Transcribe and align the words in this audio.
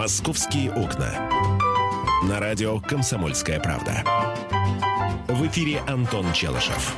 «Московские 0.00 0.72
окна». 0.72 1.28
На 2.26 2.40
радио 2.40 2.80
«Комсомольская 2.80 3.60
правда». 3.60 4.02
В 5.28 5.46
эфире 5.46 5.82
Антон 5.86 6.24
Челышев. 6.32 6.96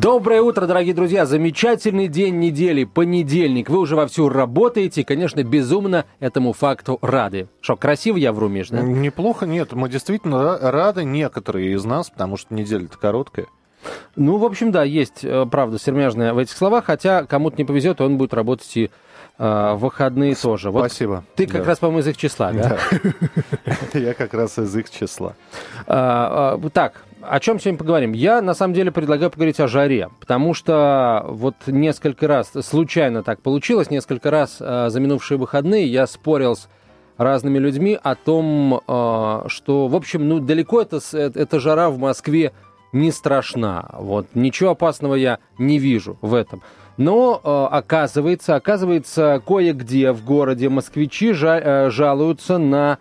Доброе 0.00 0.42
утро, 0.42 0.68
дорогие 0.68 0.94
друзья! 0.94 1.26
Замечательный 1.26 2.06
день 2.06 2.38
недели, 2.38 2.84
понедельник. 2.84 3.68
Вы 3.68 3.80
уже 3.80 3.96
вовсю 3.96 4.28
работаете, 4.28 5.02
конечно, 5.02 5.42
безумно 5.42 6.04
этому 6.20 6.52
факту 6.52 7.00
рады. 7.02 7.48
Что, 7.60 7.74
красиво 7.74 8.16
я 8.16 8.32
вру, 8.32 8.46
Миш, 8.46 8.68
да? 8.68 8.82
Неплохо, 8.82 9.44
нет. 9.44 9.72
Мы 9.72 9.88
действительно 9.88 10.56
рады, 10.56 11.02
некоторые 11.02 11.72
из 11.72 11.84
нас, 11.84 12.10
потому 12.10 12.36
что 12.36 12.54
неделя-то 12.54 12.96
короткая. 12.96 13.48
Ну, 14.14 14.36
в 14.36 14.44
общем, 14.44 14.70
да, 14.70 14.84
есть 14.84 15.24
э, 15.24 15.46
правда 15.50 15.80
сермяжная 15.80 16.32
в 16.32 16.38
этих 16.38 16.56
словах, 16.56 16.84
хотя 16.84 17.24
кому-то 17.24 17.56
не 17.56 17.64
повезет, 17.64 18.00
он 18.00 18.18
будет 18.18 18.34
работать 18.34 18.76
и 18.76 18.90
э, 19.38 19.74
выходные 19.74 20.34
тоже. 20.34 20.70
Вот 20.70 20.86
Спасибо. 20.86 21.24
Ты 21.36 21.46
как 21.46 21.62
да. 21.62 21.68
раз, 21.68 21.78
по-моему, 21.78 22.00
из 22.00 22.08
их 22.08 22.16
числа, 22.16 22.52
да? 22.52 22.78
Я 23.98 24.14
как 24.14 24.34
раз 24.34 24.58
из 24.58 24.74
их 24.76 24.90
числа. 24.90 25.34
А, 25.86 26.58
а, 26.62 26.70
так, 26.70 27.04
о 27.22 27.40
чем 27.40 27.58
сегодня 27.58 27.78
поговорим? 27.78 28.12
Я, 28.12 28.42
на 28.42 28.54
самом 28.54 28.74
деле, 28.74 28.90
предлагаю 28.90 29.30
поговорить 29.30 29.60
о 29.60 29.68
жаре, 29.68 30.08
потому 30.20 30.54
что 30.54 31.24
вот 31.28 31.54
несколько 31.66 32.26
раз, 32.26 32.52
случайно 32.62 33.22
так 33.22 33.40
получилось, 33.40 33.90
несколько 33.90 34.30
раз 34.30 34.58
э, 34.60 34.88
за 34.90 35.00
минувшие 35.00 35.38
выходные 35.38 35.86
я 35.86 36.06
спорил 36.06 36.56
с 36.56 36.68
разными 37.16 37.58
людьми 37.58 37.98
о 38.02 38.14
том, 38.14 38.80
что, 38.86 39.88
в 39.88 39.94
общем, 39.94 40.26
ну, 40.26 40.40
далеко 40.40 40.80
это, 40.80 41.00
эта 41.12 41.60
жара 41.60 41.90
в 41.90 41.98
Москве 41.98 42.52
не 42.92 43.10
страшна. 43.10 43.88
Вот 43.92 44.26
ничего 44.34 44.70
опасного 44.70 45.14
я 45.14 45.38
не 45.58 45.78
вижу 45.78 46.16
в 46.20 46.34
этом. 46.34 46.62
Но 46.96 47.40
э, 47.42 47.74
оказывается, 47.74 48.56
оказывается, 48.56 49.42
кое-где 49.46 50.12
в 50.12 50.24
городе 50.24 50.68
москвичи 50.68 51.30
жа- 51.30 51.86
э, 51.86 51.90
жалуются 51.90 52.58
на 52.58 52.98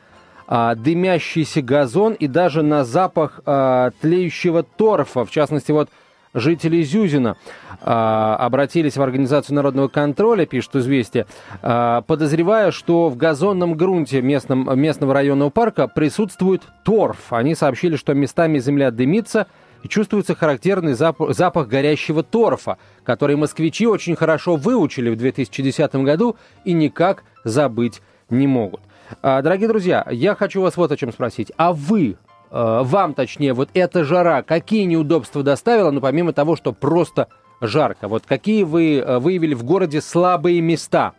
э, 0.48 0.76
дымящийся 0.78 1.62
газон 1.62 2.14
и 2.14 2.28
даже 2.28 2.64
на 2.64 2.86
запах 2.86 3.42
э, 3.46 3.92
тлеющего 4.00 4.64
торфа. 4.64 5.26
В 5.26 5.32
частности, 5.32 5.74
вот 5.74 5.90
жители 6.34 6.82
Зюзина 6.82 7.36
э, 7.82 7.84
обратились 7.84 8.96
в 8.96 9.02
Организацию 9.02 9.58
народного 9.58 9.90
контроля, 9.90 10.46
пишет 10.46 10.78
«Известия», 10.78 11.26
э, 11.62 12.02
подозревая, 12.08 12.72
что 12.72 13.10
в 13.10 13.18
газонном 13.18 13.74
грунте 13.74 14.22
местном, 14.22 14.80
местного 14.80 15.14
районного 15.14 15.50
парка 15.50 15.90
присутствует 15.90 16.62
торф. 16.86 17.34
Они 17.34 17.54
сообщили, 17.54 17.98
что 17.98 18.14
местами 18.14 18.60
земля 18.60 18.92
дымится– 18.92 19.48
и 19.84 19.88
чувствуется 19.88 20.36
характерный 20.36 20.94
запах, 20.94 21.36
запах 21.36 21.68
горящего 21.68 22.24
торфа, 22.24 22.78
который 23.04 23.36
москвичи 23.36 23.88
очень 23.88 24.16
хорошо 24.16 24.56
выучили 24.56 25.10
в 25.10 25.16
2010 25.16 25.96
году 25.96 26.36
и 26.66 26.74
никак 26.74 27.24
забыть 27.44 28.02
не 28.30 28.48
могут. 28.48 28.82
А, 29.22 29.42
дорогие 29.42 29.68
друзья, 29.68 30.06
я 30.12 30.36
хочу 30.36 30.62
вас 30.62 30.78
вот 30.78 30.92
о 30.92 30.98
чем 30.98 31.12
спросить. 31.12 31.52
А 31.58 31.74
вы, 31.74 32.18
э, 32.52 32.82
вам 32.84 33.14
точнее, 33.14 33.54
вот 33.54 33.70
эта 33.74 34.04
жара, 34.04 34.44
какие 34.44 34.84
неудобства 34.84 35.44
доставила, 35.44 35.92
ну 35.92 36.02
помимо 36.02 36.34
того, 36.34 36.56
что 36.56 36.74
просто 36.74 37.28
жарко, 37.62 38.08
вот 38.08 38.26
какие 38.26 38.64
вы 38.64 38.98
э, 38.98 39.20
выявили 39.20 39.54
в 39.54 39.64
городе 39.64 40.02
слабые 40.02 40.62
места 40.62 41.14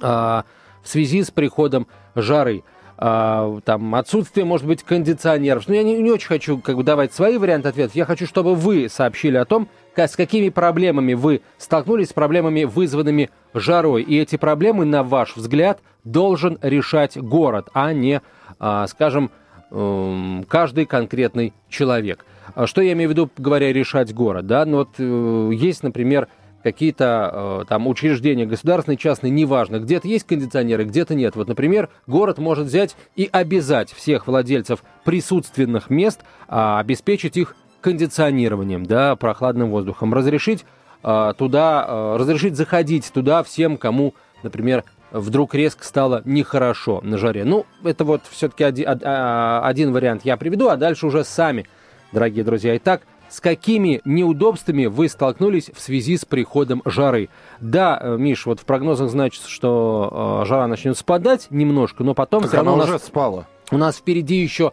а, 0.00 0.44
в 0.82 0.88
связи 0.88 1.22
с 1.22 1.30
приходом 1.30 1.86
жары? 2.14 2.62
А, 3.02 3.60
там, 3.64 3.94
отсутствие, 3.94 4.44
может 4.44 4.66
быть, 4.66 4.82
кондиционеров. 4.82 5.66
Но 5.66 5.72
ну, 5.72 5.78
я 5.78 5.82
не, 5.82 5.96
не 6.02 6.10
очень 6.10 6.28
хочу 6.28 6.58
как 6.58 6.76
бы, 6.76 6.82
давать 6.82 7.14
свои 7.14 7.38
варианты 7.38 7.70
ответов. 7.70 7.96
Я 7.96 8.04
хочу, 8.04 8.26
чтобы 8.26 8.54
вы 8.54 8.90
сообщили 8.90 9.38
о 9.38 9.46
том, 9.46 9.68
с 9.96 10.16
какими 10.16 10.50
проблемами 10.50 11.14
вы 11.14 11.40
столкнулись, 11.56 12.10
с 12.10 12.12
проблемами, 12.12 12.64
вызванными 12.64 13.30
жарой. 13.54 14.02
И 14.02 14.18
эти 14.18 14.36
проблемы, 14.36 14.84
на 14.84 15.02
ваш 15.02 15.34
взгляд, 15.34 15.80
должен 16.04 16.58
решать 16.60 17.16
город, 17.16 17.70
а 17.72 17.94
не, 17.94 18.20
а, 18.58 18.86
скажем, 18.86 19.30
эм, 19.70 20.44
каждый 20.46 20.84
конкретный 20.84 21.54
человек. 21.70 22.26
А 22.54 22.66
что 22.66 22.82
я 22.82 22.92
имею 22.92 23.08
в 23.08 23.12
виду, 23.12 23.30
говоря, 23.38 23.72
решать 23.72 24.12
город? 24.12 24.46
Да? 24.46 24.66
Ну, 24.66 24.78
вот 24.78 24.90
э, 24.98 25.50
есть, 25.54 25.82
например, 25.82 26.28
какие-то 26.62 27.62
э, 27.62 27.64
там 27.68 27.86
учреждения 27.86 28.46
государственные, 28.46 28.98
частные, 28.98 29.30
неважно, 29.30 29.78
где-то 29.78 30.08
есть 30.08 30.26
кондиционеры, 30.26 30.84
где-то 30.84 31.14
нет. 31.14 31.36
Вот, 31.36 31.48
например, 31.48 31.88
город 32.06 32.38
может 32.38 32.66
взять 32.66 32.96
и 33.16 33.28
обязать 33.30 33.92
всех 33.92 34.26
владельцев 34.26 34.82
присутственных 35.04 35.90
мест 35.90 36.20
э, 36.48 36.78
обеспечить 36.78 37.36
их 37.36 37.56
кондиционированием, 37.80 38.84
да, 38.84 39.16
прохладным 39.16 39.70
воздухом, 39.70 40.12
разрешить 40.12 40.64
э, 41.02 41.32
туда, 41.36 41.86
э, 41.88 42.16
разрешить 42.18 42.56
заходить 42.56 43.10
туда 43.12 43.42
всем, 43.42 43.76
кому, 43.76 44.14
например, 44.42 44.84
вдруг 45.10 45.54
резко 45.54 45.84
стало 45.84 46.22
нехорошо 46.24 47.00
на 47.02 47.18
жаре. 47.18 47.44
Ну, 47.44 47.66
это 47.82 48.04
вот 48.04 48.22
все-таки 48.30 48.62
один, 48.62 48.86
один 48.88 49.92
вариант 49.92 50.24
я 50.24 50.36
приведу, 50.36 50.68
а 50.68 50.76
дальше 50.76 51.06
уже 51.06 51.24
сами, 51.24 51.66
дорогие 52.12 52.44
друзья. 52.44 52.76
Итак, 52.76 53.02
с 53.30 53.40
какими 53.40 54.00
неудобствами 54.04 54.86
вы 54.86 55.08
столкнулись 55.08 55.70
в 55.72 55.80
связи 55.80 56.16
с 56.16 56.24
приходом 56.24 56.82
жары. 56.84 57.28
Да, 57.60 57.98
э, 58.00 58.16
Миш, 58.18 58.44
вот 58.44 58.60
в 58.60 58.64
прогнозах 58.64 59.08
значится, 59.08 59.48
что 59.48 60.42
э, 60.42 60.46
жара 60.46 60.66
начнет 60.66 60.98
спадать 60.98 61.46
немножко, 61.50 62.04
но 62.04 62.14
потом 62.14 62.42
так 62.42 62.50
все 62.50 62.56
равно 62.58 62.74
она 62.74 62.84
уже 62.84 62.92
нас, 62.94 63.04
спала. 63.04 63.46
У 63.70 63.78
нас 63.78 63.96
впереди 63.96 64.36
еще 64.36 64.72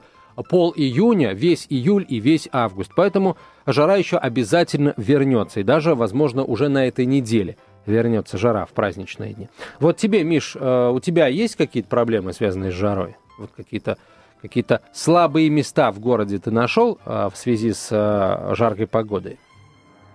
пол 0.50 0.74
июня, 0.76 1.34
весь 1.34 1.68
июль 1.70 2.06
и 2.08 2.20
весь 2.20 2.50
август. 2.52 2.92
Поэтому 2.96 3.38
жара 3.66 3.96
еще 3.96 4.18
обязательно 4.18 4.94
вернется. 4.98 5.60
И 5.60 5.64
даже, 5.64 5.96
возможно, 5.96 6.44
уже 6.44 6.68
на 6.68 6.88
этой 6.88 7.06
неделе 7.06 7.58
вернется 7.86 8.38
жара 8.38 8.66
в 8.66 8.72
праздничные 8.72 9.34
дни. 9.34 9.50
Вот 9.80 9.98
тебе, 9.98 10.24
Миш, 10.24 10.56
э, 10.60 10.90
у 10.90 11.00
тебя 11.00 11.28
есть 11.28 11.56
какие-то 11.56 11.90
проблемы, 11.90 12.34
связанные 12.34 12.72
с 12.72 12.76
жарой? 12.76 13.16
Вот 13.38 13.52
какие-то 13.56 13.98
какие-то 14.42 14.82
слабые 14.94 15.50
места 15.50 15.92
в 15.92 16.00
городе 16.00 16.40
ты 16.40 16.52
нашел 16.52 17.00
а, 17.06 17.30
в 17.30 17.38
связи 17.38 17.74
с 17.74 17.90
а, 17.92 18.54
жаркой 18.56 18.88
погодой? 18.88 19.40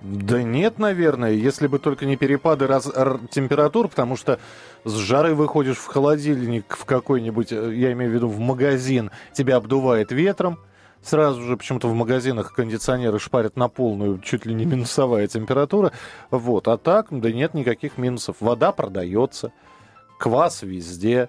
Да 0.02 0.42
нет, 0.42 0.80
наверное, 0.80 1.30
если 1.30 1.68
бы 1.68 1.78
только 1.78 2.06
не 2.06 2.16
перепады 2.16 2.66
раз, 2.66 2.90
температур, 3.30 3.86
потому 3.86 4.16
что 4.16 4.40
с 4.84 4.94
жары 4.96 5.32
выходишь 5.34 5.76
в 5.76 5.86
холодильник 5.86 6.76
в 6.76 6.84
какой-нибудь, 6.84 7.52
э, 7.52 7.72
я 7.74 7.92
имею 7.92 8.10
в 8.10 8.14
виду 8.14 8.26
в 8.26 8.40
магазин, 8.40 9.12
тебя 9.32 9.56
обдувает 9.56 10.10
ветром, 10.10 10.58
сразу 11.02 11.40
же 11.42 11.56
почему-то 11.56 11.86
в 11.86 11.94
магазинах 11.94 12.52
кондиционеры 12.52 13.20
шпарят 13.20 13.56
на 13.56 13.68
полную, 13.68 14.18
чуть 14.18 14.44
ли 14.44 14.54
не 14.54 14.64
минусовая 14.64 15.28
температура, 15.28 15.92
вот, 16.32 16.66
а 16.66 16.78
так, 16.78 17.06
да 17.10 17.30
нет 17.30 17.54
никаких 17.54 17.96
минусов, 17.96 18.36
вода 18.40 18.72
продается, 18.72 19.52
квас 20.18 20.62
везде, 20.62 21.28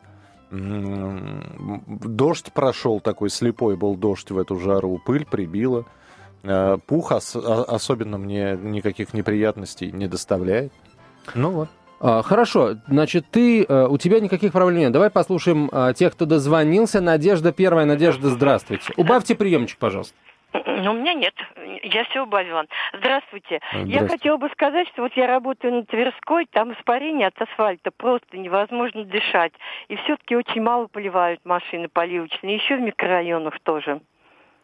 Дождь 0.53 2.52
прошел, 2.53 3.00
такой 3.00 3.30
слепой 3.30 3.75
был 3.75 3.96
дождь 3.96 4.30
в 4.31 4.38
эту 4.38 4.59
жару, 4.59 5.02
пыль 5.03 5.25
прибила. 5.25 5.86
Э, 6.44 6.78
пух 6.86 7.12
ос- 7.12 7.36
особенно 7.36 8.18
мне 8.18 8.58
никаких 8.62 9.14
неприятностей 9.14 9.91
не 9.91 10.08
доставляет. 10.08 10.74
Ну 11.36 11.52
вот. 11.52 11.69
А, 12.00 12.22
хорошо, 12.22 12.75
значит, 12.88 13.25
ты, 13.31 13.64
э, 13.64 13.88
у 13.88 13.97
тебя 13.97 14.19
никаких 14.19 14.52
проблем 14.52 14.78
нет. 14.78 14.91
Давай 14.91 15.09
послушаем 15.09 15.69
э, 15.72 15.94
тех, 15.96 16.12
кто 16.12 16.25
дозвонился. 16.25 17.00
Надежда 17.00 17.53
первая, 17.53 17.85
Надежда, 17.85 18.30
здравствуйте. 18.30 18.91
Убавьте 18.97 19.35
приемчик, 19.35 19.80
пожалуйста. 19.80 20.14
Ну, 20.53 20.91
у 20.91 20.94
меня 20.94 21.14
нет. 21.14 21.34
Я 21.84 22.03
все 22.06 22.24
убавила. 22.24 22.66
Здравствуйте. 22.97 23.59
Здравствуйте. 23.72 24.00
Я 24.00 24.08
хотела 24.08 24.38
бы 24.38 24.50
сказать, 24.50 24.88
что 24.90 25.03
вот 25.03 25.14
я 25.16 25.28
работаю 25.28 25.74
на 25.74 25.86
Тверской, 25.86 26.46
там 26.52 26.74
испарение 26.74 27.28
от 27.28 27.41
асфальта 27.41 27.91
просто 27.96 28.38
невозможно 28.38 29.03
дышать. 29.03 29.53
И 29.88 29.96
все-таки 29.97 30.36
очень 30.36 30.62
мало 30.62 30.88
поливают 30.88 31.41
машины 31.44 31.88
поливочные, 31.90 32.56
еще 32.56 32.78
в 32.78 32.81
микрорайонах 32.81 33.59
тоже. 33.64 34.02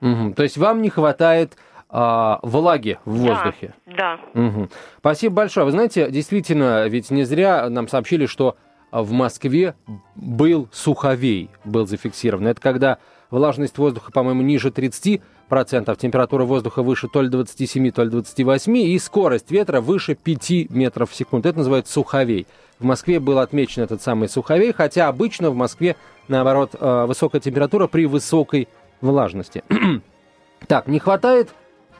Угу. 0.02 0.34
То 0.36 0.44
есть 0.44 0.58
вам 0.58 0.82
не 0.82 0.90
хватает 0.90 1.54
а, 1.90 2.40
влаги 2.44 3.00
в 3.06 3.18
воздухе? 3.18 3.74
Да. 3.86 4.20
да. 4.34 4.42
Угу. 4.42 4.70
Спасибо 5.00 5.36
большое. 5.36 5.66
Вы 5.66 5.72
знаете, 5.72 6.10
действительно, 6.10 6.88
ведь 6.88 7.12
не 7.12 7.24
зря 7.24 7.70
нам 7.70 7.88
сообщили, 7.88 8.28
что 8.28 8.56
в 8.92 9.12
Москве 9.12 9.76
был 10.16 10.68
суховей, 10.72 11.50
был 11.64 11.86
зафиксирован. 11.86 12.48
Это 12.48 12.62
когда 12.62 12.98
влажность 13.32 13.78
воздуха, 13.78 14.12
по-моему, 14.12 14.42
ниже 14.42 14.70
30%, 14.70 15.22
температура 15.98 16.46
воздуха 16.46 16.84
выше 16.84 17.08
то 17.08 17.22
ли 17.22 17.30
27, 17.30 17.92
то 17.92 18.04
ли 18.04 18.10
28, 18.10 18.78
и 18.78 19.00
скорость 19.00 19.52
ветра 19.52 19.82
выше 19.82 20.16
5 20.16 20.70
метров 20.70 21.12
в 21.12 21.16
секунду. 21.16 21.50
Это 21.50 21.60
называется 21.60 21.94
суховей. 21.94 22.48
В 22.80 22.86
Москве 22.86 23.20
был 23.20 23.40
отмечен 23.40 23.84
этот 23.84 24.02
самый 24.02 24.30
суховей, 24.30 24.74
хотя 24.74 25.08
обычно 25.08 25.52
в 25.52 25.56
Москве, 25.56 25.96
наоборот, 26.28 26.76
э, 26.80 27.06
высокая 27.06 27.42
температура 27.42 27.88
при 27.88 28.06
высокой 28.06 28.68
влажности. 29.02 29.64
так, 30.68 30.88
не 30.88 31.00
хватает 31.00 31.50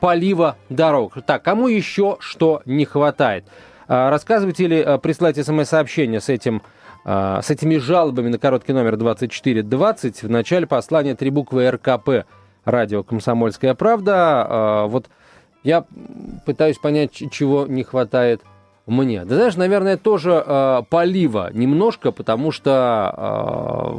полива 0.00 0.56
дорог. 0.68 1.18
Так, 1.26 1.42
кому 1.42 1.68
еще 1.68 2.16
что 2.20 2.62
не 2.64 2.86
хватает? 2.86 3.44
Э, 3.88 4.08
рассказывайте 4.08 4.64
или 4.64 4.78
э, 4.78 4.98
присылайте 4.98 5.44
смс-сообщение 5.44 6.20
с 6.20 6.28
этим 6.28 6.62
с 7.04 7.50
этими 7.50 7.78
жалобами 7.78 8.28
на 8.28 8.38
короткий 8.38 8.72
номер 8.72 8.96
2420 8.96 10.22
в 10.22 10.30
начале 10.30 10.66
послания 10.66 11.14
три 11.14 11.30
буквы 11.30 11.70
РКП 11.70 12.26
радио 12.64 13.02
«Комсомольская 13.02 13.74
правда». 13.74 14.84
Вот 14.86 15.08
я 15.62 15.84
пытаюсь 16.44 16.78
понять, 16.78 17.12
чего 17.30 17.66
не 17.66 17.84
хватает 17.84 18.42
мне. 18.86 19.24
Ты 19.24 19.34
знаешь, 19.34 19.56
наверное, 19.56 19.96
тоже 19.96 20.42
э, 20.44 20.82
полива 20.88 21.50
немножко, 21.52 22.12
потому 22.12 22.50
что 22.50 23.98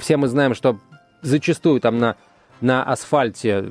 все 0.00 0.16
мы 0.16 0.28
знаем, 0.28 0.54
что 0.54 0.78
зачастую 1.22 1.80
там 1.80 1.98
на, 1.98 2.16
на 2.60 2.82
асфальте, 2.82 3.64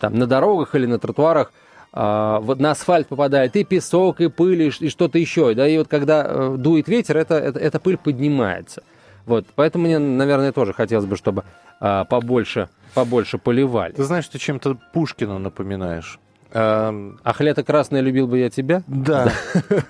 там, 0.00 0.18
на 0.18 0.26
дорогах 0.26 0.74
или 0.74 0.86
на 0.86 0.98
тротуарах 0.98 1.52
на 1.92 2.70
асфальт 2.70 3.08
попадает 3.08 3.56
и 3.56 3.64
песок, 3.64 4.20
и 4.20 4.28
пыль, 4.28 4.62
и, 4.62 4.68
и 4.80 4.88
что-то 4.88 5.18
еще. 5.18 5.54
Да, 5.54 5.66
и 5.66 5.78
вот 5.78 5.88
когда 5.88 6.24
э, 6.26 6.56
дует 6.58 6.88
ветер, 6.88 7.16
это, 7.16 7.34
это, 7.34 7.58
эта 7.58 7.80
пыль 7.80 7.96
поднимается. 7.96 8.82
Вот, 9.26 9.46
поэтому 9.54 9.84
мне, 9.84 9.98
наверное, 9.98 10.52
тоже 10.52 10.72
хотелось 10.72 11.06
бы, 11.06 11.16
чтобы 11.16 11.44
э, 11.80 12.04
побольше, 12.08 12.68
побольше 12.94 13.38
поливали. 13.38 13.92
Ты 13.92 14.04
знаешь, 14.04 14.28
ты 14.28 14.38
чем-то 14.38 14.76
Пушкина 14.92 15.38
напоминаешь. 15.38 16.18
Ах, 16.50 17.40
лето 17.40 17.62
красное, 17.62 18.00
любил 18.00 18.26
бы 18.26 18.38
я 18.38 18.48
тебя? 18.48 18.82
Да. 18.86 19.30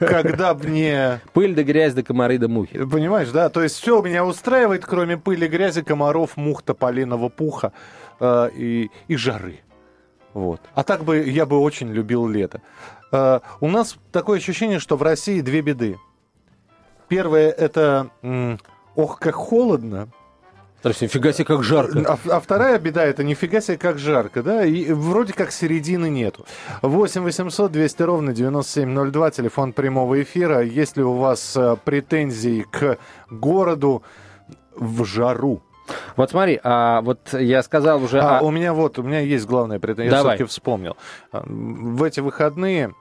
Когда 0.01 0.55
мне... 0.55 1.21
Пыль 1.33 1.55
да 1.55 1.63
грязь 1.63 1.95
да 1.95 2.03
комары 2.03 2.39
да 2.39 2.49
мухи. 2.49 2.85
Понимаешь, 2.85 3.29
да? 3.31 3.49
То 3.49 3.63
есть 3.63 3.77
все 3.77 4.03
меня 4.03 4.25
устраивает, 4.25 4.85
кроме 4.85 5.17
пыли, 5.17 5.47
грязи, 5.47 5.83
комаров, 5.83 6.37
мух, 6.37 6.63
тополиного 6.63 7.29
пуха 7.29 7.73
э, 8.19 8.51
и, 8.57 8.91
и 9.07 9.17
жары. 9.17 9.61
Вот. 10.39 10.61
А 10.75 10.85
так 10.85 11.03
бы 11.05 11.19
я 11.29 11.47
бы 11.47 11.59
очень 11.59 11.89
любил 11.89 12.29
лето. 12.29 12.63
Э, 13.11 13.41
у 13.61 13.69
нас 13.69 13.97
такое 14.13 14.39
ощущение, 14.39 14.79
что 14.79 14.97
в 14.97 15.03
России 15.03 15.41
две 15.41 15.63
беды. 15.63 15.99
Первое 17.09 17.51
это... 17.51 18.11
Ох, 18.95 19.19
как 19.19 19.35
холодно. 19.35 20.09
То 20.83 20.91
есть, 20.91 21.03
нифига 21.03 21.33
себе, 21.33 21.45
как 21.45 21.65
жарко. 21.65 22.05
А, 22.07 22.37
а 22.37 22.41
вторая 22.41 22.79
беда, 22.79 23.05
это 23.05 23.25
нифига 23.25 23.61
себе, 23.61 23.79
как 23.79 23.99
жарко, 23.99 24.45
да, 24.45 24.65
и 24.65 24.93
вроде 24.93 25.33
как 25.33 25.51
середины 25.51 26.09
нету. 26.09 26.47
8 26.83 27.23
800 27.23 27.73
200 27.73 28.03
ровно 28.03 28.33
9702, 28.33 29.31
телефон 29.33 29.73
прямого 29.73 30.23
эфира. 30.23 30.63
Есть 30.63 30.97
ли 30.97 31.03
у 31.03 31.15
вас 31.15 31.57
а, 31.57 31.75
претензии 31.77 32.65
к 32.71 32.99
городу 33.29 34.05
в 34.77 35.05
жару? 35.05 35.63
Вот 36.17 36.31
смотри, 36.31 36.61
а 36.63 37.01
вот 37.03 37.33
я 37.33 37.63
сказал 37.63 38.03
уже... 38.03 38.21
А, 38.21 38.39
а... 38.39 38.43
у 38.43 38.51
меня 38.51 38.75
вот, 38.75 38.99
у 38.99 39.03
меня 39.03 39.21
есть 39.21 39.47
главная 39.47 39.79
претензия, 39.79 40.13
я 40.13 40.19
все-таки 40.19 40.45
вспомнил. 40.45 40.97
В 41.33 42.03
эти 42.03 42.21
выходные 42.21 42.95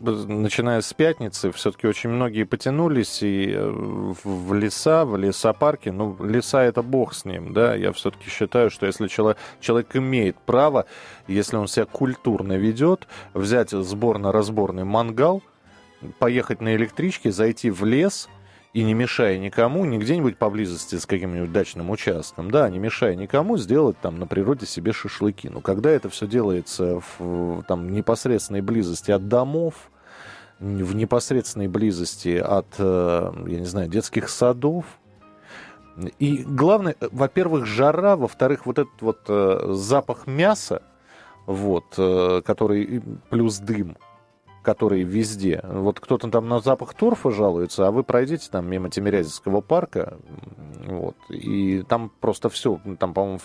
начиная 0.00 0.80
с 0.80 0.92
пятницы, 0.92 1.50
все-таки 1.52 1.86
очень 1.86 2.10
многие 2.10 2.44
потянулись 2.44 3.22
и 3.22 3.52
э, 3.52 3.68
в 3.68 4.54
леса, 4.54 5.04
в 5.04 5.16
лесопарки. 5.16 5.88
Ну, 5.88 6.16
леса 6.24 6.62
это 6.62 6.82
бог 6.82 7.14
с 7.14 7.24
ним, 7.24 7.52
да. 7.52 7.74
Я 7.74 7.92
все-таки 7.92 8.30
считаю, 8.30 8.70
что 8.70 8.86
если 8.86 9.08
человек, 9.08 9.38
человек 9.60 9.96
имеет 9.96 10.36
право, 10.36 10.86
если 11.26 11.56
он 11.56 11.66
себя 11.66 11.86
культурно 11.86 12.54
ведет, 12.54 13.08
взять 13.34 13.70
сборно-разборный 13.70 14.84
мангал, 14.84 15.42
поехать 16.20 16.60
на 16.60 16.76
электричке, 16.76 17.32
зайти 17.32 17.70
в 17.70 17.84
лес– 17.84 18.28
и 18.78 18.84
не 18.84 18.94
мешая 18.94 19.38
никому, 19.38 19.84
не 19.86 19.98
где-нибудь 19.98 20.38
поблизости 20.38 20.94
с 20.98 21.04
каким-нибудь 21.04 21.50
дачным 21.50 21.90
участком, 21.90 22.52
да, 22.52 22.70
не 22.70 22.78
мешая 22.78 23.16
никому 23.16 23.58
сделать 23.58 23.98
там 24.00 24.20
на 24.20 24.26
природе 24.28 24.66
себе 24.66 24.92
шашлыки. 24.92 25.48
Но 25.48 25.60
когда 25.60 25.90
это 25.90 26.08
все 26.08 26.28
делается 26.28 27.02
в 27.18 27.64
там, 27.64 27.90
непосредственной 27.90 28.60
близости 28.60 29.10
от 29.10 29.26
домов, 29.26 29.90
в 30.60 30.94
непосредственной 30.94 31.66
близости 31.66 32.36
от, 32.36 32.68
э, 32.78 33.32
я 33.48 33.58
не 33.58 33.66
знаю, 33.66 33.88
детских 33.88 34.28
садов, 34.28 34.84
и 36.20 36.44
главное, 36.46 36.94
во-первых, 37.00 37.66
жара, 37.66 38.14
во-вторых, 38.14 38.64
вот 38.64 38.78
этот 38.78 39.02
вот 39.02 39.22
э, 39.26 39.70
запах 39.72 40.28
мяса, 40.28 40.82
вот, 41.46 41.94
э, 41.96 42.42
который 42.46 43.02
плюс 43.28 43.58
дым, 43.58 43.96
которые 44.68 45.02
везде. 45.02 45.62
Вот 45.64 45.98
кто-то 45.98 46.28
там 46.28 46.46
на 46.46 46.60
запах 46.60 46.92
торфа 46.92 47.30
жалуется, 47.30 47.86
а 47.86 47.90
вы 47.90 48.02
пройдите 48.02 48.50
там 48.50 48.68
мимо 48.68 48.90
Тимирязевского 48.90 49.62
парка, 49.62 50.18
вот, 50.84 51.16
и 51.30 51.82
там 51.88 52.12
просто 52.20 52.50
все, 52.50 52.78
там, 52.98 53.14
по-моему, 53.14 53.40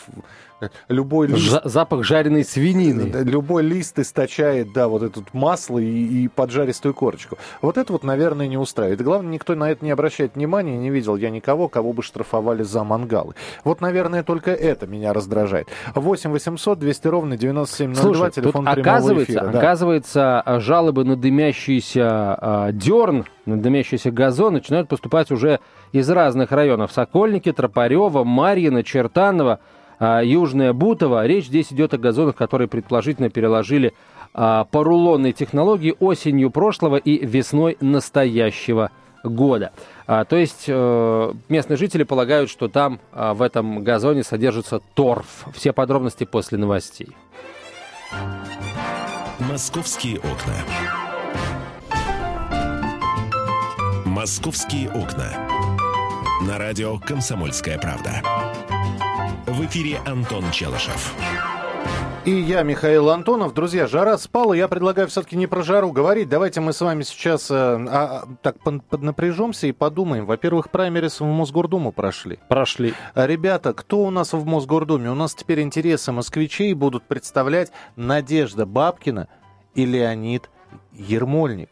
любой 0.87 1.27
лист... 1.27 1.61
Запах 1.63 2.03
жареной 2.03 2.43
свинины. 2.43 3.23
Любой 3.23 3.63
лист 3.63 3.99
источает, 3.99 4.73
да, 4.73 4.87
вот 4.87 5.03
это 5.03 5.21
масло 5.33 5.79
и, 5.79 6.23
и 6.23 6.27
поджаристую 6.27 6.93
корочку. 6.93 7.37
Вот 7.61 7.77
это 7.77 7.93
вот, 7.93 8.03
наверное, 8.03 8.47
не 8.47 8.57
устраивает. 8.57 9.01
главное, 9.01 9.31
никто 9.31 9.55
на 9.55 9.71
это 9.71 9.83
не 9.83 9.91
обращает 9.91 10.35
внимания, 10.35 10.77
не 10.77 10.89
видел 10.89 11.15
я 11.15 11.29
никого, 11.29 11.67
кого 11.67 11.93
бы 11.93 12.03
штрафовали 12.03 12.63
за 12.63 12.83
мангалы. 12.83 13.35
Вот, 13.63 13.81
наверное, 13.81 14.23
только 14.23 14.51
это 14.51 14.87
меня 14.87 15.13
раздражает. 15.13 15.67
8 15.95 16.31
800 16.31 16.79
200 16.79 17.07
ровно 17.07 17.37
9702, 17.37 18.01
Слушай, 18.01 18.31
телефон 18.31 18.65
тут 18.65 18.77
оказывается, 18.77 19.33
эфира. 19.33 19.47
Да. 19.47 19.59
Оказывается, 19.59 20.43
жалобы 20.59 21.03
на 21.03 21.12
дымящийся 21.15 22.37
э, 22.39 22.69
дерн, 22.73 23.25
на 23.45 23.57
дымящийся 23.57 24.11
газон 24.11 24.53
начинают 24.53 24.89
поступать 24.89 25.31
уже 25.31 25.59
из 25.91 26.09
разных 26.09 26.51
районов. 26.51 26.91
Сокольники, 26.91 27.51
Тропарева, 27.51 28.23
Марьино, 28.23 28.83
Чертаново. 28.83 29.59
А, 29.99 30.21
Южная 30.21 30.73
Бутова. 30.73 31.25
Речь 31.25 31.45
здесь 31.45 31.71
идет 31.71 31.93
о 31.93 31.97
газонах, 31.97 32.35
которые 32.35 32.67
предположительно 32.67 33.29
переложили 33.29 33.93
а, 34.33 34.65
по 34.65 34.83
рулонной 34.83 35.31
технологии 35.31 35.95
осенью 35.97 36.49
прошлого 36.49 36.97
и 36.97 37.25
весной 37.25 37.77
настоящего 37.79 38.91
года. 39.23 39.71
А, 40.05 40.25
то 40.25 40.35
есть 40.35 40.65
э, 40.67 41.33
местные 41.47 41.77
жители 41.77 42.03
полагают, 42.03 42.49
что 42.49 42.67
там 42.67 42.99
в 43.13 43.41
этом 43.41 43.81
газоне 43.81 44.23
содержится 44.23 44.81
торф. 44.93 45.45
Все 45.53 45.71
подробности 45.71 46.25
после 46.25 46.57
новостей. 46.57 47.15
Московские 49.39 50.17
окна. 50.17 51.02
Московские 54.13 54.91
окна. 54.91 55.27
На 56.47 56.59
радио 56.59 56.99
«Комсомольская 56.99 57.79
правда». 57.79 58.21
В 59.47 59.65
эфире 59.65 59.97
Антон 60.05 60.51
Челышев. 60.51 61.15
И 62.23 62.29
я, 62.29 62.61
Михаил 62.61 63.09
Антонов. 63.09 63.55
Друзья, 63.55 63.87
жара 63.87 64.19
спала. 64.19 64.53
Я 64.53 64.67
предлагаю 64.67 65.07
все-таки 65.07 65.35
не 65.35 65.47
про 65.47 65.63
жару 65.63 65.91
говорить. 65.91 66.29
Давайте 66.29 66.61
мы 66.61 66.73
с 66.73 66.81
вами 66.81 67.01
сейчас 67.01 67.49
э, 67.49 67.55
а, 67.55 68.25
так 68.43 68.57
поднапряжемся 68.59 69.65
и 69.65 69.71
подумаем. 69.71 70.27
Во-первых, 70.27 70.69
праймерис 70.69 71.19
в 71.19 71.25
Мосгордуму 71.25 71.91
прошли. 71.91 72.37
Прошли. 72.49 72.93
А, 73.15 73.25
ребята, 73.25 73.73
кто 73.73 74.03
у 74.03 74.11
нас 74.11 74.33
в 74.33 74.45
Мосгордуме? 74.45 75.09
У 75.09 75.15
нас 75.15 75.33
теперь 75.33 75.61
интересы 75.61 76.11
москвичей 76.11 76.75
будут 76.75 77.01
представлять 77.01 77.71
Надежда 77.95 78.67
Бабкина 78.67 79.27
и 79.73 79.87
Леонид 79.87 80.51
Ермольник 80.91 81.69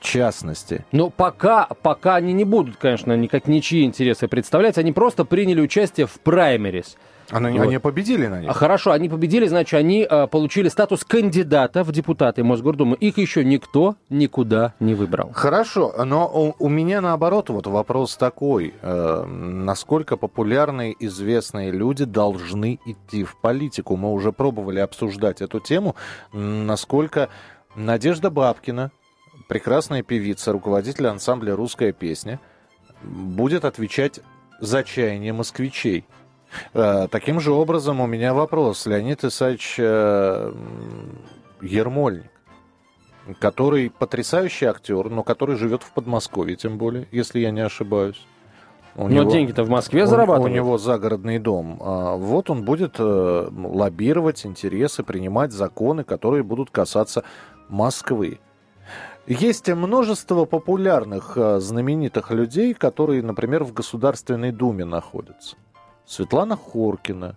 в 0.00 0.04
частности. 0.04 0.84
Но 0.92 1.10
пока, 1.10 1.68
пока 1.82 2.16
они 2.16 2.32
не 2.32 2.44
будут, 2.44 2.76
конечно, 2.76 3.16
никак 3.16 3.46
ничьи 3.46 3.84
интересы 3.84 4.28
представлять, 4.28 4.78
они 4.78 4.92
просто 4.92 5.24
приняли 5.24 5.60
участие 5.60 6.06
в 6.06 6.20
праймерис. 6.20 6.96
Они, 7.30 7.58
вот. 7.58 7.64
они 7.64 7.78
победили 7.78 8.26
на 8.26 8.40
них? 8.40 8.50
А, 8.50 8.54
хорошо, 8.54 8.90
они 8.90 9.08
победили, 9.08 9.46
значит, 9.46 9.78
они 9.78 10.04
а, 10.08 10.26
получили 10.26 10.68
статус 10.68 11.04
кандидата 11.04 11.84
в 11.84 11.92
депутаты 11.92 12.42
Мосгордумы. 12.42 12.96
Их 12.96 13.18
еще 13.18 13.44
никто 13.44 13.94
никуда 14.08 14.74
не 14.80 14.94
выбрал. 14.94 15.30
Хорошо, 15.32 15.94
но 16.04 16.26
у, 16.26 16.54
у 16.58 16.68
меня 16.68 17.00
наоборот 17.00 17.50
вот 17.50 17.68
вопрос 17.68 18.16
такой. 18.16 18.74
Э, 18.82 19.24
насколько 19.26 20.16
популярные 20.16 20.96
известные 20.98 21.70
люди 21.70 22.04
должны 22.04 22.80
идти 22.84 23.22
в 23.22 23.36
политику? 23.40 23.96
Мы 23.96 24.12
уже 24.12 24.32
пробовали 24.32 24.80
обсуждать 24.80 25.40
эту 25.40 25.60
тему. 25.60 25.94
Насколько 26.32 27.28
Надежда 27.76 28.30
Бабкина, 28.30 28.90
прекрасная 29.50 30.04
певица, 30.04 30.52
руководитель 30.52 31.08
ансамбля 31.08 31.56
«Русская 31.56 31.90
песня», 31.90 32.38
будет 33.02 33.64
отвечать 33.64 34.20
за 34.60 34.84
чаяние 34.84 35.32
москвичей. 35.32 36.04
Э, 36.72 37.08
таким 37.10 37.40
же 37.40 37.50
образом 37.50 38.00
у 38.00 38.06
меня 38.06 38.32
вопрос. 38.32 38.86
Леонид 38.86 39.24
Исаевич 39.24 39.74
э, 39.78 40.52
Ермольник, 41.60 42.30
который 43.40 43.90
потрясающий 43.90 44.66
актер, 44.66 45.10
но 45.10 45.24
который 45.24 45.56
живет 45.56 45.82
в 45.82 45.90
Подмосковье, 45.94 46.54
тем 46.54 46.78
более, 46.78 47.08
если 47.10 47.40
я 47.40 47.50
не 47.50 47.62
ошибаюсь. 47.62 48.24
У 48.94 49.08
но 49.08 49.24
деньги-то 49.24 49.64
в 49.64 49.68
Москве 49.68 50.06
зарабатывают. 50.06 50.52
У 50.52 50.54
него 50.54 50.78
загородный 50.78 51.40
дом. 51.40 51.76
А 51.80 52.14
вот 52.14 52.50
он 52.50 52.64
будет 52.64 53.00
э, 53.00 53.48
лоббировать 53.50 54.46
интересы, 54.46 55.02
принимать 55.02 55.50
законы, 55.50 56.04
которые 56.04 56.44
будут 56.44 56.70
касаться 56.70 57.24
Москвы. 57.68 58.38
Есть 59.26 59.68
множество 59.68 60.44
популярных 60.44 61.36
э, 61.36 61.60
знаменитых 61.60 62.30
людей, 62.30 62.74
которые, 62.74 63.22
например, 63.22 63.64
в 63.64 63.72
Государственной 63.72 64.50
Думе 64.50 64.84
находятся. 64.84 65.56
Светлана 66.06 66.56
Хоркина, 66.56 67.36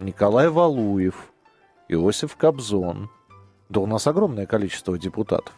Николай 0.00 0.48
Валуев, 0.48 1.32
Иосиф 1.88 2.36
Кобзон. 2.36 3.10
Да 3.68 3.80
у 3.80 3.86
нас 3.86 4.06
огромное 4.06 4.46
количество 4.46 4.98
депутатов. 4.98 5.52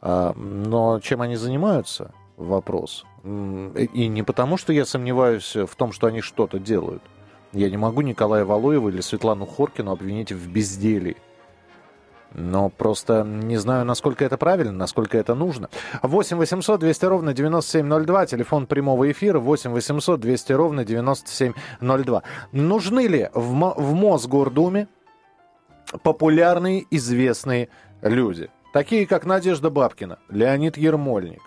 А, 0.00 0.32
но 0.34 0.98
чем 1.00 1.22
они 1.22 1.36
занимаются? 1.36 2.12
Вопрос. 2.36 3.04
И 3.22 4.08
не 4.08 4.22
потому, 4.22 4.56
что 4.56 4.72
я 4.72 4.86
сомневаюсь 4.86 5.54
в 5.54 5.74
том, 5.76 5.92
что 5.92 6.06
они 6.06 6.22
что-то 6.22 6.58
делают. 6.58 7.02
Я 7.52 7.68
не 7.68 7.76
могу 7.76 8.00
Николая 8.00 8.44
Валуева 8.44 8.88
или 8.88 9.00
Светлану 9.00 9.44
Хоркину 9.44 9.90
обвинить 9.90 10.32
в 10.32 10.50
безделии. 10.50 11.16
Но 12.34 12.68
просто 12.68 13.24
не 13.24 13.56
знаю, 13.56 13.84
насколько 13.84 14.24
это 14.24 14.36
правильно, 14.36 14.72
насколько 14.72 15.18
это 15.18 15.34
нужно. 15.34 15.68
8 16.02 16.36
800 16.36 16.80
200 16.80 17.04
ровно 17.06 17.34
9702, 17.34 18.26
телефон 18.26 18.66
прямого 18.66 19.10
эфира 19.10 19.40
8 19.40 19.70
800 19.70 20.20
200 20.20 20.52
ровно 20.52 20.84
9702. 20.84 22.22
Нужны 22.52 23.06
ли 23.06 23.30
в, 23.34 23.74
в 23.76 23.94
Мосгордуме 23.94 24.86
популярные, 26.02 26.86
известные 26.90 27.68
люди? 28.00 28.48
Такие, 28.72 29.06
как 29.06 29.26
Надежда 29.26 29.70
Бабкина, 29.70 30.18
Леонид 30.28 30.76
Ермольник. 30.76 31.42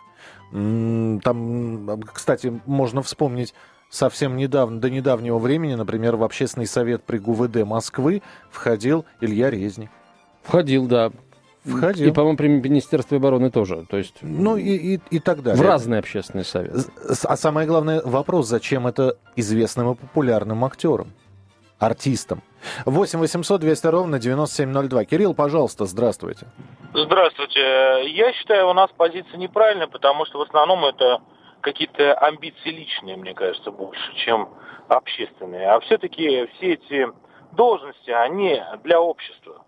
Там, 0.52 2.02
кстати, 2.14 2.62
можно 2.66 3.02
вспомнить 3.02 3.54
совсем 3.90 4.36
недавно, 4.36 4.82
до 4.82 4.90
недавнего 4.90 5.38
времени, 5.38 5.76
например, 5.76 6.18
в 6.18 6.24
общественный 6.24 6.68
совет 6.68 7.04
при 7.04 7.20
ГУВД 7.20 7.64
Москвы 7.64 8.22
входил 8.52 9.06
Илья 9.22 9.50
Резник. 9.50 9.90
Входил, 10.44 10.88
да. 10.88 11.12
Входил. 11.64 12.10
И, 12.10 12.12
по-моему, 12.12 12.38
при 12.38 12.48
Министерстве 12.50 13.18
обороны 13.18 13.50
тоже. 13.50 13.86
То 13.90 13.98
есть 13.98 14.16
ну 14.22 14.58
и, 14.58 14.96
и, 14.96 15.00
и 15.12 15.20
так 15.20 15.42
далее. 15.42 15.64
В 15.64 15.66
разные 15.66 16.00
общественные 16.00 16.44
советы. 16.44 16.80
А 17.24 17.38
самое 17.38 17.66
главное 17.66 18.02
вопрос, 18.04 18.48
зачем 18.48 18.86
это 18.86 19.18
известным 19.38 19.94
и 19.94 19.96
популярным 19.96 20.66
актерам, 20.66 21.14
артистам? 21.80 22.42
8 22.86 23.20
800 23.20 23.62
200 23.62 23.88
ровно 23.88 24.20
9702. 24.20 25.06
Кирилл, 25.06 25.34
пожалуйста, 25.34 25.86
здравствуйте. 25.86 26.48
Здравствуйте. 26.94 28.12
Я 28.12 28.34
считаю, 28.34 28.70
у 28.70 28.74
нас 28.74 28.90
позиция 28.96 29.38
неправильная, 29.38 29.88
потому 29.88 30.26
что 30.26 30.40
в 30.40 30.42
основном 30.42 30.84
это 30.86 31.22
какие-то 31.62 32.14
амбиции 32.16 32.70
личные, 32.70 33.16
мне 33.16 33.34
кажется, 33.34 33.72
больше, 33.72 34.14
чем 34.26 34.50
общественные. 34.90 35.70
А 35.70 35.80
все-таки 35.80 36.48
все 36.58 36.74
эти 36.74 37.08
должности, 37.54 38.12
они 38.12 38.62
для 38.84 39.00
общества, 39.00 39.64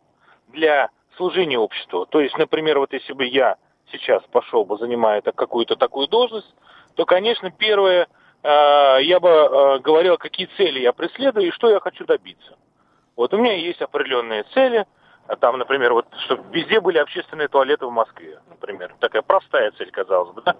для 0.55 0.89
служения 1.17 1.59
обществу. 1.59 2.05
То 2.05 2.19
есть, 2.19 2.37
например, 2.37 2.79
вот 2.79 2.93
если 2.93 3.13
бы 3.13 3.25
я 3.25 3.57
сейчас 3.91 4.23
пошел 4.31 4.65
бы, 4.65 4.77
занимая 4.77 5.21
какую-то 5.21 5.75
такую 5.75 6.07
должность, 6.07 6.53
то, 6.95 7.05
конечно, 7.05 7.51
первое, 7.51 8.07
э, 8.43 8.97
я 9.01 9.19
бы 9.19 9.29
э, 9.29 9.79
говорил, 9.79 10.17
какие 10.17 10.47
цели 10.57 10.79
я 10.79 10.93
преследую 10.93 11.47
и 11.47 11.51
что 11.51 11.69
я 11.69 11.79
хочу 11.79 12.05
добиться. 12.05 12.57
Вот 13.15 13.33
у 13.33 13.37
меня 13.37 13.53
есть 13.53 13.81
определенные 13.81 14.43
цели, 14.53 14.85
там, 15.39 15.57
например, 15.57 15.93
вот, 15.93 16.05
чтобы 16.25 16.43
везде 16.51 16.79
были 16.79 16.97
общественные 16.97 17.47
туалеты 17.47 17.85
в 17.85 17.91
Москве, 17.91 18.39
например. 18.49 18.95
Такая 18.99 19.21
простая 19.21 19.71
цель, 19.71 19.91
казалось 19.91 20.33
бы, 20.33 20.41
да? 20.41 20.55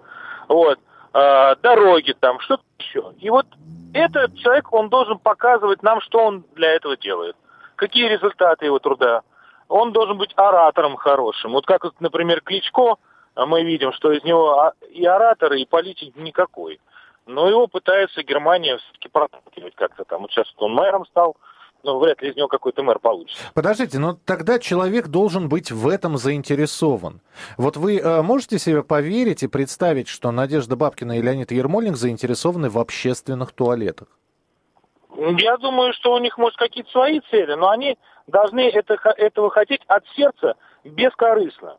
Вот. 0.48 0.78
Э, 1.12 1.56
дороги 1.62 2.12
там, 2.18 2.40
что-то 2.40 2.62
еще. 2.78 3.12
И 3.18 3.30
вот 3.30 3.46
этот 3.94 4.36
человек, 4.36 4.72
он 4.72 4.88
должен 4.88 5.18
показывать 5.18 5.82
нам, 5.82 6.00
что 6.00 6.18
он 6.18 6.44
для 6.54 6.72
этого 6.72 6.96
делает. 6.96 7.36
Какие 7.76 8.08
результаты 8.08 8.66
его 8.66 8.78
труда. 8.78 9.22
Он 9.68 9.92
должен 9.92 10.18
быть 10.18 10.32
оратором 10.36 10.96
хорошим. 10.96 11.52
Вот 11.52 11.66
как, 11.66 11.84
например, 12.00 12.40
Кличко, 12.40 12.96
а 13.34 13.46
мы 13.46 13.64
видим, 13.64 13.92
что 13.92 14.12
из 14.12 14.24
него 14.24 14.72
и 14.90 15.04
оратор, 15.04 15.52
и 15.54 15.64
политик 15.64 16.16
никакой. 16.16 16.80
Но 17.26 17.48
его 17.48 17.66
пытается 17.66 18.22
Германия 18.22 18.78
все-таки 18.78 19.08
проталкивать 19.08 19.74
как-то 19.74 20.04
там. 20.04 20.22
Вот 20.22 20.30
сейчас 20.30 20.46
он 20.58 20.72
мэром 20.72 21.04
стал, 21.06 21.36
но 21.82 21.98
вряд 21.98 22.22
ли 22.22 22.30
из 22.30 22.36
него 22.36 22.48
какой-то 22.48 22.82
мэр 22.82 22.98
получится. 22.98 23.42
Подождите, 23.54 23.98
но 23.98 24.16
тогда 24.24 24.58
человек 24.58 25.08
должен 25.08 25.48
быть 25.48 25.70
в 25.70 25.88
этом 25.88 26.16
заинтересован. 26.18 27.20
Вот 27.56 27.76
вы 27.76 27.98
э, 27.98 28.22
можете 28.22 28.58
себе 28.58 28.82
поверить 28.82 29.42
и 29.42 29.48
представить, 29.48 30.08
что 30.08 30.30
Надежда 30.30 30.76
Бабкина 30.76 31.18
и 31.18 31.22
Леонид 31.22 31.50
Ермольник 31.50 31.96
заинтересованы 31.96 32.70
в 32.70 32.78
общественных 32.78 33.52
туалетах? 33.52 34.08
Я 35.16 35.56
думаю, 35.56 35.92
что 35.94 36.12
у 36.12 36.18
них, 36.18 36.36
может, 36.36 36.58
какие-то 36.58 36.90
свои 36.90 37.20
цели, 37.30 37.54
но 37.54 37.70
они 37.70 37.96
должны 38.26 38.68
это, 38.68 38.98
этого 39.16 39.50
хотеть 39.50 39.82
от 39.86 40.04
сердца 40.16 40.56
бескорыстно. 40.84 41.78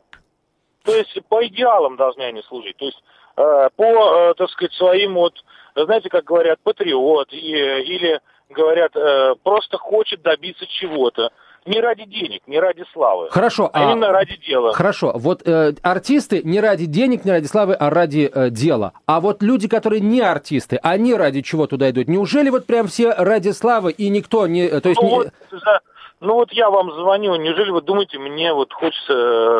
То 0.84 0.94
есть 0.94 1.18
по 1.28 1.46
идеалам 1.46 1.96
должны 1.96 2.22
они 2.22 2.42
служить. 2.42 2.76
То 2.76 2.86
есть 2.86 3.02
э, 3.36 3.68
по, 3.76 3.84
э, 3.84 4.34
так 4.34 4.50
сказать, 4.50 4.72
своим 4.74 5.14
вот, 5.14 5.34
знаете, 5.74 6.08
как 6.08 6.24
говорят, 6.24 6.58
патриот, 6.62 7.32
и, 7.32 7.36
или 7.36 8.20
говорят, 8.48 8.96
э, 8.96 9.34
просто 9.42 9.78
хочет 9.78 10.22
добиться 10.22 10.66
чего-то. 10.66 11.30
Не 11.66 11.80
ради 11.80 12.04
денег, 12.04 12.42
не 12.46 12.58
ради 12.60 12.84
славы. 12.92 13.28
Хорошо. 13.30 13.68
А, 13.72 13.80
а 13.80 13.92
именно 13.92 14.10
ради 14.10 14.36
дела. 14.36 14.72
Хорошо. 14.72 15.12
Вот 15.14 15.46
э, 15.46 15.74
артисты 15.82 16.42
не 16.42 16.60
ради 16.60 16.86
денег, 16.86 17.24
не 17.24 17.30
ради 17.30 17.46
славы, 17.46 17.74
а 17.74 17.90
ради 17.90 18.30
э, 18.32 18.50
дела. 18.50 18.92
А 19.06 19.20
вот 19.20 19.42
люди, 19.42 19.68
которые 19.68 20.00
не 20.00 20.20
артисты, 20.20 20.78
они 20.82 21.14
ради 21.14 21.42
чего 21.42 21.66
туда 21.66 21.90
идут? 21.90 22.08
Неужели 22.08 22.48
вот 22.48 22.66
прям 22.66 22.86
все 22.86 23.12
ради 23.12 23.50
славы 23.50 23.92
и 23.92 24.08
никто 24.08 24.46
не... 24.46 24.66
Э, 24.66 24.80
то 24.80 24.88
есть 24.88 25.02
ну, 25.02 25.08
не... 25.08 25.14
вот, 25.16 25.28
за, 25.50 25.80
ну 26.20 26.34
вот 26.34 26.52
я 26.52 26.70
вам 26.70 26.90
звоню, 26.92 27.36
неужели 27.36 27.70
вы 27.70 27.82
думаете, 27.82 28.18
мне 28.18 28.52
вот 28.52 28.72
хочется... 28.72 29.12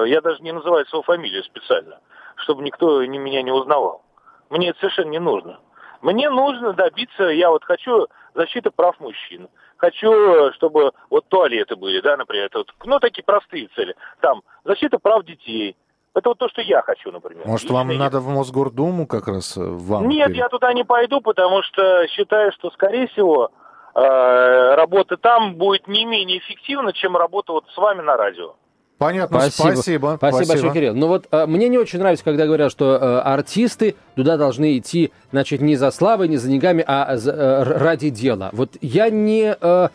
Э, 0.05 0.09
я 0.09 0.21
даже 0.21 0.43
не 0.43 0.53
называю 0.53 0.87
свою 0.87 1.03
фамилию 1.03 1.45
специально, 1.45 1.99
чтобы 2.37 2.63
никто 2.63 3.05
не, 3.05 3.19
меня 3.19 3.43
не 3.43 3.53
узнавал. 3.53 4.03
Мне 4.51 4.71
это 4.71 4.79
совершенно 4.81 5.11
не 5.11 5.21
нужно. 5.21 5.61
Мне 6.01 6.31
нужно 6.31 6.73
добиться, 6.73 7.25
я 7.25 7.51
вот 7.51 7.65
хочу 7.65 8.07
защиты 8.35 8.71
прав 8.71 8.99
мужчин. 9.01 9.49
Хочу, 9.79 10.53
чтобы 10.55 10.93
вот 11.09 11.27
туалеты 11.29 11.77
были, 11.77 12.01
да, 12.01 12.17
например, 12.17 12.47
это 12.47 12.59
вот, 12.59 12.75
ну, 12.85 12.99
такие 12.99 13.23
простые 13.23 13.69
цели. 13.77 13.95
Там, 14.21 14.43
защита 14.65 14.99
прав 14.99 15.25
детей. 15.25 15.77
Это 16.15 16.31
вот 16.31 16.39
то, 16.39 16.49
что 16.49 16.61
я 16.63 16.83
хочу, 16.83 17.13
например. 17.13 17.47
Может, 17.47 17.71
вам 17.71 17.91
я... 17.91 17.99
надо 17.99 18.19
в 18.19 18.29
Мосгордуму 18.29 19.07
как 19.07 19.29
раз 19.29 19.57
э, 19.57 19.61
вам? 19.61 20.09
Нет, 20.09 20.35
я 20.35 20.49
туда 20.49 20.73
не 20.73 20.85
пойду, 20.85 21.21
потому 21.21 21.63
что 21.63 22.09
считаю, 22.09 22.51
что, 22.53 22.71
скорее 22.73 23.07
всего, 23.07 23.53
э, 23.95 24.75
работа 24.75 25.17
там 25.17 25.55
будет 25.55 25.87
не 25.87 26.05
менее 26.05 26.39
эффективна, 26.39 26.93
чем 26.93 27.17
работа 27.17 27.53
вот 27.53 27.67
с 27.73 27.77
вами 27.77 28.01
на 28.01 28.17
радио. 28.17 28.57
Понятно, 28.99 29.39
спасибо. 29.41 29.73
Спасибо, 29.75 30.15
спасибо 30.17 30.49
большое, 30.49 30.73
Кирилл. 30.73 30.95
Ну 30.95 31.07
вот 31.07 31.27
э, 31.31 31.47
мне 31.47 31.69
не 31.69 31.79
очень 31.79 32.01
нравится, 32.01 32.25
когда 32.25 32.47
говорят, 32.47 32.73
что 32.73 32.97
э, 32.97 33.21
артисты 33.21 33.95
туда 34.17 34.37
должны 34.37 34.77
идти, 34.77 35.13
значит, 35.31 35.61
не 35.61 35.77
за 35.77 35.93
славой, 35.93 36.29
не 36.29 36.37
за 36.37 36.49
деньгами, 36.49 36.85
а 36.87 37.17
за, 37.17 37.31
э, 37.31 37.63
ради 37.63 38.11
дела. 38.11 38.51
Вот 38.53 38.77
я 38.81 39.09
не... 39.09 39.57
Э, 39.61 39.89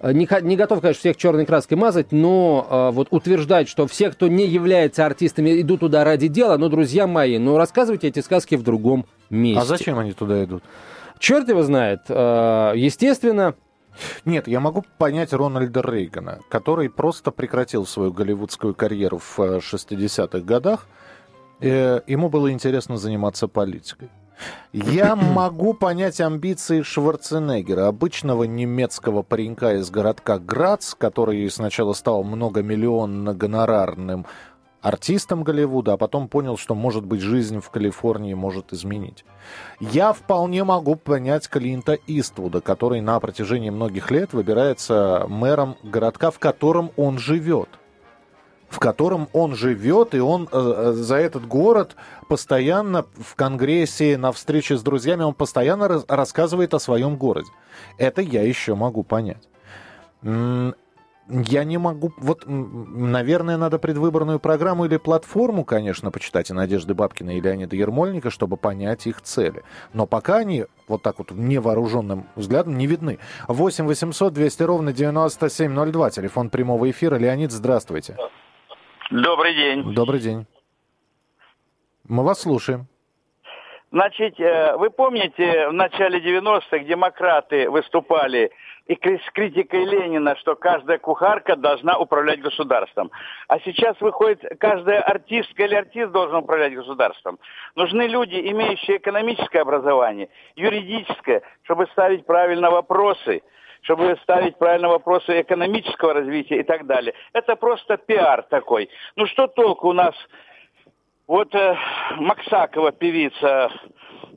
не, 0.00 0.28
не 0.42 0.56
готов, 0.56 0.80
конечно, 0.80 1.00
всех 1.00 1.16
черной 1.16 1.44
краской 1.44 1.76
мазать, 1.76 2.12
но 2.12 2.66
э, 2.70 2.94
вот 2.94 3.08
утверждать, 3.10 3.68
что 3.68 3.86
все, 3.88 4.10
кто 4.10 4.28
не 4.28 4.46
является 4.46 5.04
артистами, 5.04 5.60
идут 5.60 5.80
туда 5.80 6.04
ради 6.04 6.28
дела, 6.28 6.56
ну, 6.56 6.68
друзья 6.68 7.08
мои, 7.08 7.38
ну, 7.38 7.56
рассказывайте 7.56 8.06
эти 8.08 8.20
сказки 8.20 8.54
в 8.54 8.62
другом 8.62 9.06
месте. 9.28 9.60
А 9.60 9.64
зачем 9.64 9.98
они 9.98 10.12
туда 10.12 10.44
идут? 10.44 10.62
Черт 11.18 11.48
его 11.48 11.62
знает. 11.64 12.02
Э, 12.08 12.72
естественно, 12.76 13.54
нет, 14.24 14.48
я 14.48 14.60
могу 14.60 14.84
понять 14.98 15.32
Рональда 15.32 15.80
Рейгана, 15.80 16.40
который 16.48 16.88
просто 16.88 17.30
прекратил 17.30 17.86
свою 17.86 18.12
голливудскую 18.12 18.74
карьеру 18.74 19.18
в 19.18 19.38
60-х 19.38 20.38
э, 20.38 20.40
годах. 20.40 20.86
Э, 21.60 22.00
ему 22.06 22.28
было 22.28 22.52
интересно 22.52 22.96
заниматься 22.96 23.48
политикой. 23.48 24.10
Я 24.72 25.16
могу 25.16 25.74
понять 25.74 26.20
амбиции 26.20 26.82
Шварценеггера, 26.82 27.88
обычного 27.88 28.44
немецкого 28.44 29.22
паренька 29.22 29.74
из 29.74 29.90
городка 29.90 30.38
Грац, 30.38 30.94
который 30.94 31.48
сначала 31.50 31.92
стал 31.92 32.22
многомиллионно 32.24 33.34
гонорарным 33.34 34.26
артистом 34.80 35.42
Голливуда, 35.42 35.94
а 35.94 35.96
потом 35.96 36.28
понял, 36.28 36.56
что, 36.56 36.74
может 36.74 37.04
быть, 37.04 37.20
жизнь 37.20 37.60
в 37.60 37.70
Калифорнии 37.70 38.34
может 38.34 38.72
изменить. 38.72 39.24
Я 39.80 40.12
вполне 40.12 40.64
могу 40.64 40.96
понять 40.96 41.48
Клинта 41.48 41.98
Иствуда, 42.06 42.60
который 42.60 43.00
на 43.00 43.18
протяжении 43.20 43.70
многих 43.70 44.10
лет 44.10 44.32
выбирается 44.32 45.26
мэром 45.28 45.76
городка, 45.82 46.30
в 46.30 46.38
котором 46.38 46.92
он 46.96 47.18
живет. 47.18 47.68
В 48.68 48.80
котором 48.80 49.28
он 49.32 49.54
живет, 49.54 50.14
и 50.14 50.20
он 50.20 50.46
э, 50.52 50.58
э 50.58 50.92
за 50.92 51.16
этот 51.16 51.46
город 51.46 51.96
постоянно 52.28 53.06
в 53.16 53.34
Конгрессе, 53.34 54.18
на 54.18 54.30
встрече 54.30 54.76
с 54.76 54.82
друзьями, 54.82 55.22
он 55.22 55.32
постоянно 55.32 56.04
рассказывает 56.06 56.74
о 56.74 56.78
своем 56.78 57.16
городе. 57.16 57.48
Это 57.96 58.20
я 58.20 58.42
еще 58.42 58.74
могу 58.74 59.04
понять. 59.04 59.48
Я 61.30 61.64
не 61.64 61.76
могу... 61.76 62.10
Вот, 62.16 62.44
наверное, 62.46 63.58
надо 63.58 63.78
предвыборную 63.78 64.40
программу 64.40 64.86
или 64.86 64.96
платформу, 64.96 65.64
конечно, 65.64 66.10
почитать 66.10 66.48
и 66.48 66.54
Надежды 66.54 66.94
Бабкина 66.94 67.36
и 67.36 67.40
Леонида 67.40 67.76
Ермольника, 67.76 68.30
чтобы 68.30 68.56
понять 68.56 69.06
их 69.06 69.20
цели. 69.20 69.62
Но 69.92 70.06
пока 70.06 70.38
они 70.38 70.64
вот 70.88 71.02
так 71.02 71.18
вот 71.18 71.30
невооруженным 71.30 72.26
взглядом 72.34 72.78
не 72.78 72.86
видны. 72.86 73.18
8 73.46 73.86
800 73.86 74.32
200 74.32 74.62
ровно 74.62 74.92
9702, 74.94 76.10
телефон 76.10 76.48
прямого 76.48 76.90
эфира. 76.90 77.16
Леонид, 77.16 77.52
здравствуйте. 77.52 78.16
Добрый 79.10 79.54
день. 79.54 79.94
Добрый 79.94 80.20
день. 80.20 80.46
Мы 82.08 82.24
вас 82.24 82.40
слушаем. 82.40 82.86
Значит, 83.90 84.38
э, 84.38 84.76
вы 84.76 84.90
помните, 84.90 85.68
в 85.68 85.72
начале 85.72 86.20
90-х 86.20 86.78
демократы 86.80 87.70
выступали 87.70 88.50
и 88.88 89.18
с 89.18 89.30
критикой 89.32 89.84
Ленина, 89.84 90.34
что 90.36 90.56
каждая 90.56 90.98
кухарка 90.98 91.56
должна 91.56 91.98
управлять 91.98 92.40
государством. 92.40 93.10
А 93.46 93.60
сейчас 93.60 94.00
выходит, 94.00 94.42
каждая 94.58 95.02
артистка 95.02 95.64
или 95.64 95.74
артист 95.74 96.10
должен 96.10 96.36
управлять 96.36 96.74
государством. 96.74 97.38
Нужны 97.76 98.02
люди, 98.02 98.36
имеющие 98.50 98.96
экономическое 98.96 99.60
образование, 99.60 100.30
юридическое, 100.56 101.42
чтобы 101.64 101.86
ставить 101.88 102.24
правильно 102.24 102.70
вопросы, 102.70 103.42
чтобы 103.82 104.16
ставить 104.22 104.56
правильно 104.56 104.88
вопросы 104.88 105.42
экономического 105.42 106.14
развития 106.14 106.60
и 106.60 106.64
так 106.64 106.86
далее. 106.86 107.12
Это 107.34 107.56
просто 107.56 107.98
пиар 107.98 108.42
такой. 108.42 108.88
Ну 109.16 109.26
что 109.26 109.48
толку 109.48 109.88
у 109.88 109.92
нас 109.92 110.14
вот 111.26 111.54
э, 111.54 111.76
Максакова, 112.16 112.90
певица 112.92 113.70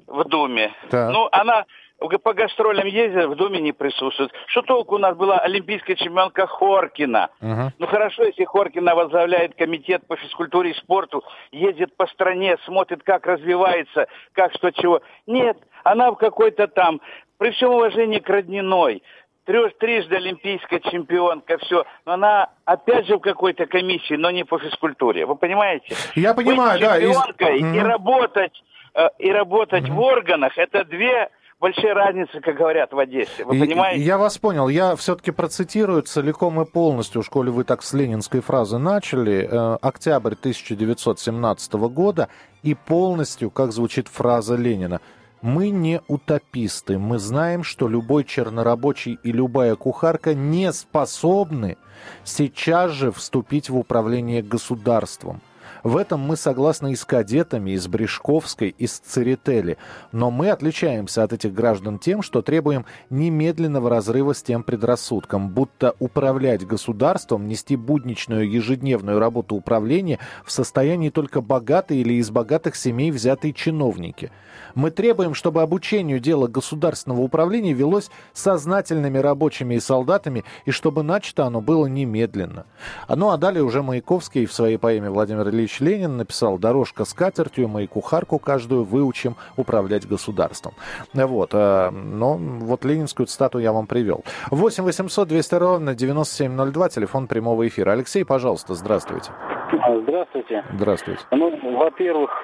в 0.07 0.25
Думе. 0.25 0.73
Так. 0.89 1.11
Ну, 1.13 1.29
она 1.31 1.65
по 2.09 2.33
гастролям 2.33 2.87
ездит, 2.87 3.25
в 3.27 3.35
Думе 3.35 3.59
не 3.59 3.71
присутствует. 3.71 4.31
Что 4.47 4.61
толку 4.63 4.95
у 4.95 4.97
нас 4.97 5.15
была 5.15 5.37
олимпийская 5.39 5.95
чемпионка 5.95 6.47
Хоркина? 6.47 7.29
Угу. 7.41 7.71
Ну 7.77 7.87
хорошо, 7.87 8.23
если 8.23 8.45
Хоркина 8.45 8.95
возглавляет 8.95 9.55
комитет 9.55 10.05
по 10.07 10.15
физкультуре 10.15 10.71
и 10.71 10.75
спорту, 10.75 11.23
ездит 11.51 11.95
по 11.95 12.07
стране, 12.07 12.57
смотрит, 12.65 13.03
как 13.03 13.25
развивается, 13.27 14.07
как 14.33 14.53
что 14.53 14.71
чего. 14.71 15.01
Нет, 15.27 15.57
она 15.83 16.11
в 16.11 16.15
какой-то 16.15 16.67
там, 16.67 17.01
при 17.37 17.51
всем 17.51 17.71
уважении 17.71 18.19
к 18.19 18.29
Родниной, 18.29 19.03
трех, 19.45 19.77
трижды 19.77 20.15
олимпийская 20.15 20.79
чемпионка, 20.79 21.57
все. 21.59 21.85
Но 22.05 22.13
она 22.13 22.49
опять 22.65 23.07
же 23.07 23.17
в 23.17 23.19
какой-то 23.19 23.65
комиссии, 23.65 24.15
но 24.15 24.31
не 24.31 24.43
по 24.43 24.57
физкультуре. 24.59 25.25
Вы 25.25 25.35
понимаете? 25.35 25.95
Я 26.15 26.33
понимаю, 26.33 26.79
Быть 26.79 26.87
да. 26.87 26.99
Чемпионкой 26.99 27.59
и, 27.59 27.77
и 27.77 27.79
работать, 27.79 28.63
э, 28.93 29.07
и 29.19 29.31
работать 29.31 29.85
mm 29.85 29.93
в 29.93 29.99
органах, 29.99 30.57
это 30.57 30.83
две 30.85 31.29
большие 31.61 31.93
разницы, 31.93 32.41
как 32.41 32.57
говорят 32.57 32.91
в 32.91 32.99
Одессе. 32.99 33.45
Вы 33.45 33.59
понимаете? 33.59 34.03
Я 34.03 34.17
вас 34.17 34.37
понял. 34.37 34.67
Я 34.67 34.95
все-таки 34.97 35.31
процитирую 35.31 36.01
целиком 36.01 36.61
и 36.61 36.65
полностью, 36.65 37.21
в 37.21 37.25
школе 37.25 37.51
вы 37.51 37.63
так 37.63 37.83
с 37.83 37.93
ленинской 37.93 38.41
фразы 38.41 38.77
начали. 38.77 39.47
Э, 39.49 39.77
октябрь 39.81 40.33
1917 40.33 41.73
года 41.73 42.27
и 42.63 42.73
полностью, 42.73 43.49
как 43.49 43.71
звучит 43.71 44.09
фраза 44.09 44.55
Ленина– 44.55 44.99
мы 45.41 45.69
не 45.69 46.01
утописты. 46.07 46.99
Мы 46.99 47.17
знаем, 47.17 47.63
что 47.63 47.87
любой 47.87 48.23
чернорабочий 48.23 49.17
и 49.23 49.31
любая 49.31 49.75
кухарка 49.75 50.33
не 50.33 50.71
способны 50.71 51.77
сейчас 52.23 52.91
же 52.91 53.11
вступить 53.11 53.69
в 53.69 53.77
управление 53.77 54.43
государством. 54.43 55.41
В 55.83 55.97
этом 55.97 56.19
мы 56.19 56.35
согласны 56.35 56.91
и 56.91 56.95
с 56.95 57.05
кадетами, 57.05 57.71
и 57.71 57.77
с 57.77 57.87
Брешковской, 57.87 58.69
и 58.77 58.85
с 58.85 58.99
Церетели. 58.99 59.77
Но 60.11 60.29
мы 60.29 60.49
отличаемся 60.49 61.23
от 61.23 61.33
этих 61.33 61.53
граждан 61.53 61.97
тем, 61.97 62.21
что 62.21 62.41
требуем 62.41 62.85
немедленного 63.09 63.89
разрыва 63.89 64.33
с 64.33 64.43
тем 64.43 64.63
предрассудком, 64.63 65.49
будто 65.49 65.95
управлять 65.99 66.65
государством, 66.65 67.47
нести 67.47 67.75
будничную 67.75 68.49
ежедневную 68.49 69.19
работу 69.19 69.55
управления 69.55 70.19
в 70.45 70.51
состоянии 70.51 71.09
только 71.09 71.41
богатые 71.41 72.01
или 72.01 72.13
из 72.13 72.29
богатых 72.29 72.75
семей 72.75 73.11
взятые 73.11 73.53
чиновники. 73.53 74.31
Мы 74.75 74.91
требуем, 74.91 75.33
чтобы 75.33 75.61
обучению 75.61 76.19
дела 76.19 76.47
государственного 76.47 77.21
управления 77.21 77.73
велось 77.73 78.11
сознательными 78.33 79.17
рабочими 79.17 79.75
и 79.75 79.79
солдатами, 79.79 80.43
и 80.65 80.71
чтобы 80.71 81.03
начато 81.03 81.45
оно 81.45 81.61
было 81.61 81.87
немедленно. 81.87 82.65
Ну 83.09 83.29
а 83.29 83.37
далее 83.37 83.63
уже 83.63 83.81
Маяковский 83.81 84.45
в 84.45 84.53
своей 84.53 84.77
поэме 84.77 85.09
Владимир 85.09 85.49
Ильич 85.49 85.70
Ильич 85.71 85.79
Ленин 85.79 86.17
написал 86.17 86.57
«Дорожка 86.57 87.05
с 87.05 87.13
катертью, 87.13 87.67
мы 87.67 87.83
и 87.83 87.87
кухарку 87.87 88.39
каждую 88.39 88.83
выучим 88.83 89.35
управлять 89.55 90.07
государством». 90.07 90.73
Вот. 91.13 91.51
Э, 91.53 91.89
но 91.91 92.35
вот 92.35 92.83
ленинскую 92.83 93.27
цитату 93.27 93.59
я 93.59 93.71
вам 93.71 93.87
привел. 93.87 94.23
8 94.49 94.83
800 94.83 95.27
200 95.27 95.55
ровно 95.55 95.95
9702, 95.95 96.89
телефон 96.89 97.27
прямого 97.27 97.67
эфира. 97.67 97.91
Алексей, 97.91 98.25
пожалуйста, 98.25 98.73
здравствуйте. 98.73 99.31
Здравствуйте. 99.71 100.63
Здравствуйте. 100.73 101.21
Ну, 101.31 101.77
во-первых, 101.77 102.43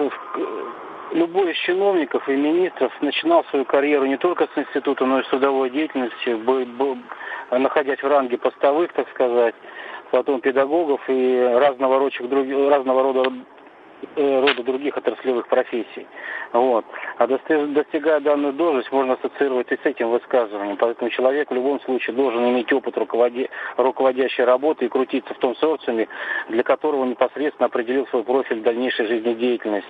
любой 1.12 1.52
из 1.52 1.58
чиновников 1.58 2.28
и 2.30 2.36
министров 2.36 2.92
начинал 3.02 3.44
свою 3.46 3.66
карьеру 3.66 4.06
не 4.06 4.18
только 4.18 4.48
с 4.54 4.58
института, 4.58 5.06
но 5.06 5.20
и 5.20 5.24
с 5.24 5.28
трудовой 5.28 5.70
деятельности, 5.70 6.30
находясь 7.52 8.02
в 8.02 8.08
ранге 8.08 8.38
постовых, 8.38 8.94
так 8.94 9.10
сказать 9.10 9.56
потом 10.12 10.42
педагогов 10.42 11.02
и 11.08 11.40
разного, 11.56 12.00
рочих, 12.00 12.30
разного 12.70 13.04
рода 13.04 13.32
рода 14.16 14.64
других 14.64 14.98
отраслевых 14.98 15.48
профессий. 15.48 16.08
Вот. 16.54 16.86
А 17.18 17.28
достигая 17.28 18.20
данную 18.20 18.54
должность, 18.54 18.92
можно 18.92 19.14
ассоциировать 19.14 19.72
и 19.72 19.76
с 19.76 19.86
этим 19.86 20.10
высказыванием. 20.10 20.78
Поэтому 20.78 21.10
человек 21.10 21.52
в 21.52 21.54
любом 21.54 21.80
случае 21.82 22.16
должен 22.16 22.48
иметь 22.50 22.72
опыт 22.72 22.98
руководи... 22.98 23.50
руководящей 23.76 24.44
работы 24.44 24.86
и 24.86 24.90
крутиться 24.90 25.34
в 25.34 25.38
том 25.38 25.56
социуме, 25.56 26.08
для 26.50 26.64
которого 26.64 27.06
непосредственно 27.06 27.68
определил 27.68 28.08
свой 28.08 28.24
профиль 28.24 28.62
дальнейшей 28.62 29.08
жизнедеятельности. 29.08 29.90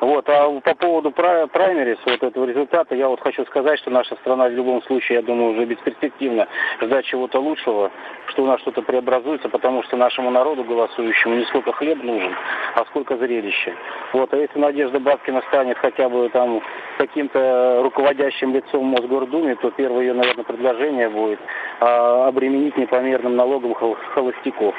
Вот. 0.00 0.28
А 0.28 0.50
по 0.60 0.74
поводу 0.74 1.10
праймерис, 1.10 1.98
вот 2.04 2.22
этого 2.22 2.44
результата, 2.44 2.94
я 2.94 3.08
вот 3.08 3.20
хочу 3.20 3.44
сказать, 3.46 3.78
что 3.78 3.90
наша 3.90 4.16
страна 4.16 4.48
в 4.48 4.52
любом 4.52 4.82
случае, 4.82 5.16
я 5.16 5.22
думаю, 5.22 5.52
уже 5.52 5.64
бесперспективно 5.64 6.48
ждать 6.80 7.04
чего-то 7.06 7.40
лучшего, 7.40 7.90
что 8.26 8.42
у 8.42 8.46
нас 8.46 8.60
что-то 8.60 8.82
преобразуется, 8.82 9.48
потому 9.48 9.82
что 9.84 9.96
нашему 9.96 10.30
народу 10.30 10.64
голосующему 10.64 11.34
не 11.36 11.44
сколько 11.44 11.72
хлеб 11.72 12.02
нужен, 12.02 12.34
а 12.74 12.84
сколько 12.86 13.16
зрелища. 13.40 13.72
Вот. 14.12 14.32
А 14.32 14.36
если 14.36 14.58
Надежда 14.58 15.00
Бабкина 15.00 15.42
станет 15.48 15.78
хотя 15.78 16.08
бы 16.08 16.28
там 16.30 16.60
каким-то 16.98 17.80
руководящим 17.82 18.54
лицом 18.54 18.80
в 18.80 19.00
Мосгордуме, 19.00 19.56
то 19.56 19.70
первое 19.70 20.02
ее, 20.02 20.14
наверное, 20.14 20.44
предложение 20.44 21.08
будет 21.08 21.40
а, 21.80 22.28
обременить 22.28 22.76
непомерным 22.76 23.36
налогом 23.36 23.74
холостяков. 23.74 24.74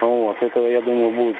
Вот. 0.00 0.36
Это, 0.40 0.60
я 0.60 0.80
думаю, 0.80 1.10
будет 1.10 1.36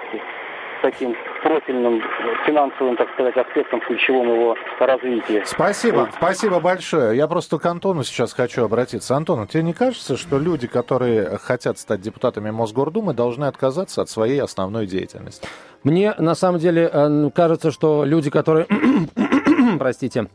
таким 0.84 1.14
профильным 1.42 2.02
финансовым, 2.44 2.96
так 2.96 3.10
сказать, 3.14 3.34
аспектом 3.36 3.80
ключевым 3.80 4.34
его 4.34 4.54
развития. 4.78 5.42
Спасибо, 5.46 6.00
вот. 6.00 6.10
спасибо 6.14 6.60
большое. 6.60 7.16
Я 7.16 7.26
просто 7.26 7.58
к 7.58 7.64
Антону 7.64 8.04
сейчас 8.04 8.34
хочу 8.34 8.64
обратиться. 8.64 9.16
Антон, 9.16 9.46
тебе 9.46 9.62
не 9.62 9.72
кажется, 9.72 10.18
что 10.18 10.38
люди, 10.38 10.66
которые 10.66 11.38
хотят 11.38 11.78
стать 11.78 12.02
депутатами 12.02 12.50
Мосгордумы, 12.50 13.14
должны 13.14 13.46
отказаться 13.46 14.02
от 14.02 14.10
своей 14.10 14.42
основной 14.42 14.86
деятельности? 14.86 15.48
Мне 15.84 16.14
на 16.18 16.34
самом 16.34 16.60
деле 16.60 16.90
э, 16.92 17.30
кажется, 17.34 17.70
что 17.70 18.04
люди, 18.04 18.28
которые, 18.28 18.66
простите, 19.78 20.26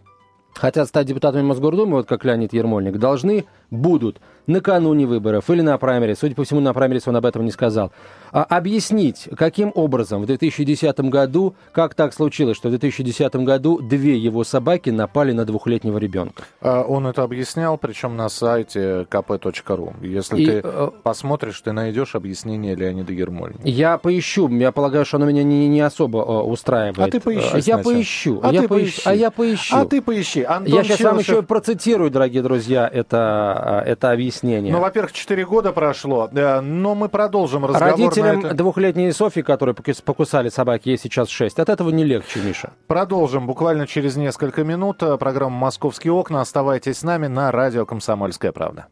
хотят 0.56 0.88
стать 0.88 1.06
депутатами 1.06 1.44
Мосгордумы, 1.44 1.98
вот 1.98 2.08
как 2.08 2.26
Леонид 2.26 2.54
Ермольник, 2.54 2.98
должны, 2.98 3.46
будут 3.70 4.20
накануне 4.50 5.06
выборов 5.06 5.50
или 5.50 5.62
на 5.62 5.78
праймере, 5.78 6.16
судя 6.16 6.36
по 6.36 6.44
всему, 6.44 6.60
на 6.60 6.74
праймере 6.74 7.00
он 7.06 7.16
об 7.16 7.26
этом 7.26 7.46
не 7.46 7.52
сказал, 7.52 7.92
а, 8.32 8.44
объяснить, 8.44 9.30
каким 9.38 9.72
образом 9.74 10.22
в 10.22 10.26
2010 10.26 11.00
году, 11.10 11.56
как 11.72 11.96
так 11.96 12.14
случилось, 12.14 12.58
что 12.58 12.68
в 12.68 12.72
2010 12.72 13.36
году 13.38 13.80
две 13.80 14.18
его 14.18 14.44
собаки 14.44 14.90
напали 14.90 15.32
на 15.32 15.46
двухлетнего 15.46 15.98
ребенка. 15.98 16.44
А 16.62 16.82
он 16.82 17.08
это 17.08 17.24
объяснял, 17.24 17.78
причем 17.78 18.18
на 18.18 18.30
сайте 18.30 19.08
kp.ru. 19.10 19.94
Если 20.06 20.42
И, 20.42 20.46
ты 20.46 20.62
э... 20.64 20.90
посмотришь, 21.04 21.60
ты 21.62 21.72
найдешь 21.72 22.16
объяснение 22.16 22.76
Леонида 22.76 23.14
Ермольника. 23.14 23.62
Я 23.64 23.98
поищу, 23.98 24.50
я 24.50 24.72
полагаю, 24.72 25.06
что 25.06 25.18
оно 25.18 25.26
меня 25.26 25.44
не, 25.44 25.68
не 25.68 25.82
особо 25.82 26.20
э, 26.20 26.42
устраивает. 26.42 27.00
А 27.08 27.12
ты 27.12 27.20
поищи 27.20 27.56
Я 27.56 27.62
сначала. 27.62 27.84
поищу, 27.84 28.40
а, 28.44 28.52
я 28.52 28.62
ты 28.62 28.68
поищи. 28.68 29.02
а 29.06 29.16
я 29.16 29.32
поищу. 29.32 29.76
А 29.76 29.86
ты 29.86 30.02
поищи. 30.02 30.44
Антон 30.44 30.74
я 30.74 30.84
сейчас 30.84 30.98
Челышев... 30.98 31.06
вам 31.06 31.20
еще 31.20 31.42
процитирую, 31.44 32.12
дорогие 32.12 32.42
друзья, 32.42 32.90
это, 32.92 33.84
э, 33.86 33.92
это 33.92 34.12
объяснение. 34.12 34.39
Ну, 34.42 34.80
во-первых, 34.80 35.12
4 35.12 35.46
года 35.46 35.72
прошло, 35.72 36.30
но 36.32 36.96
мы 36.96 37.10
продолжим 37.10 37.66
разговор 37.66 38.00
Родителям 38.00 38.46
это... 38.46 38.54
двухлетней 38.54 39.12
Софьи, 39.12 39.42
которые 39.42 39.76
покусали 39.76 40.50
собаки, 40.50 40.90
ей 40.90 40.98
сейчас 40.98 41.30
6. 41.30 41.60
От 41.60 41.70
этого 41.70 41.90
не 41.90 42.04
легче, 42.04 42.40
Миша. 42.40 42.72
Продолжим 42.88 43.48
буквально 43.48 43.88
через 43.88 44.16
несколько 44.16 44.64
минут. 44.64 45.04
Программа 45.20 45.58
«Московские 45.58 46.14
окна». 46.14 46.42
Оставайтесь 46.42 47.00
с 47.00 47.04
нами 47.04 47.28
на 47.28 47.52
радио 47.52 47.86
«Комсомольская 47.86 48.52
правда». 48.52 48.88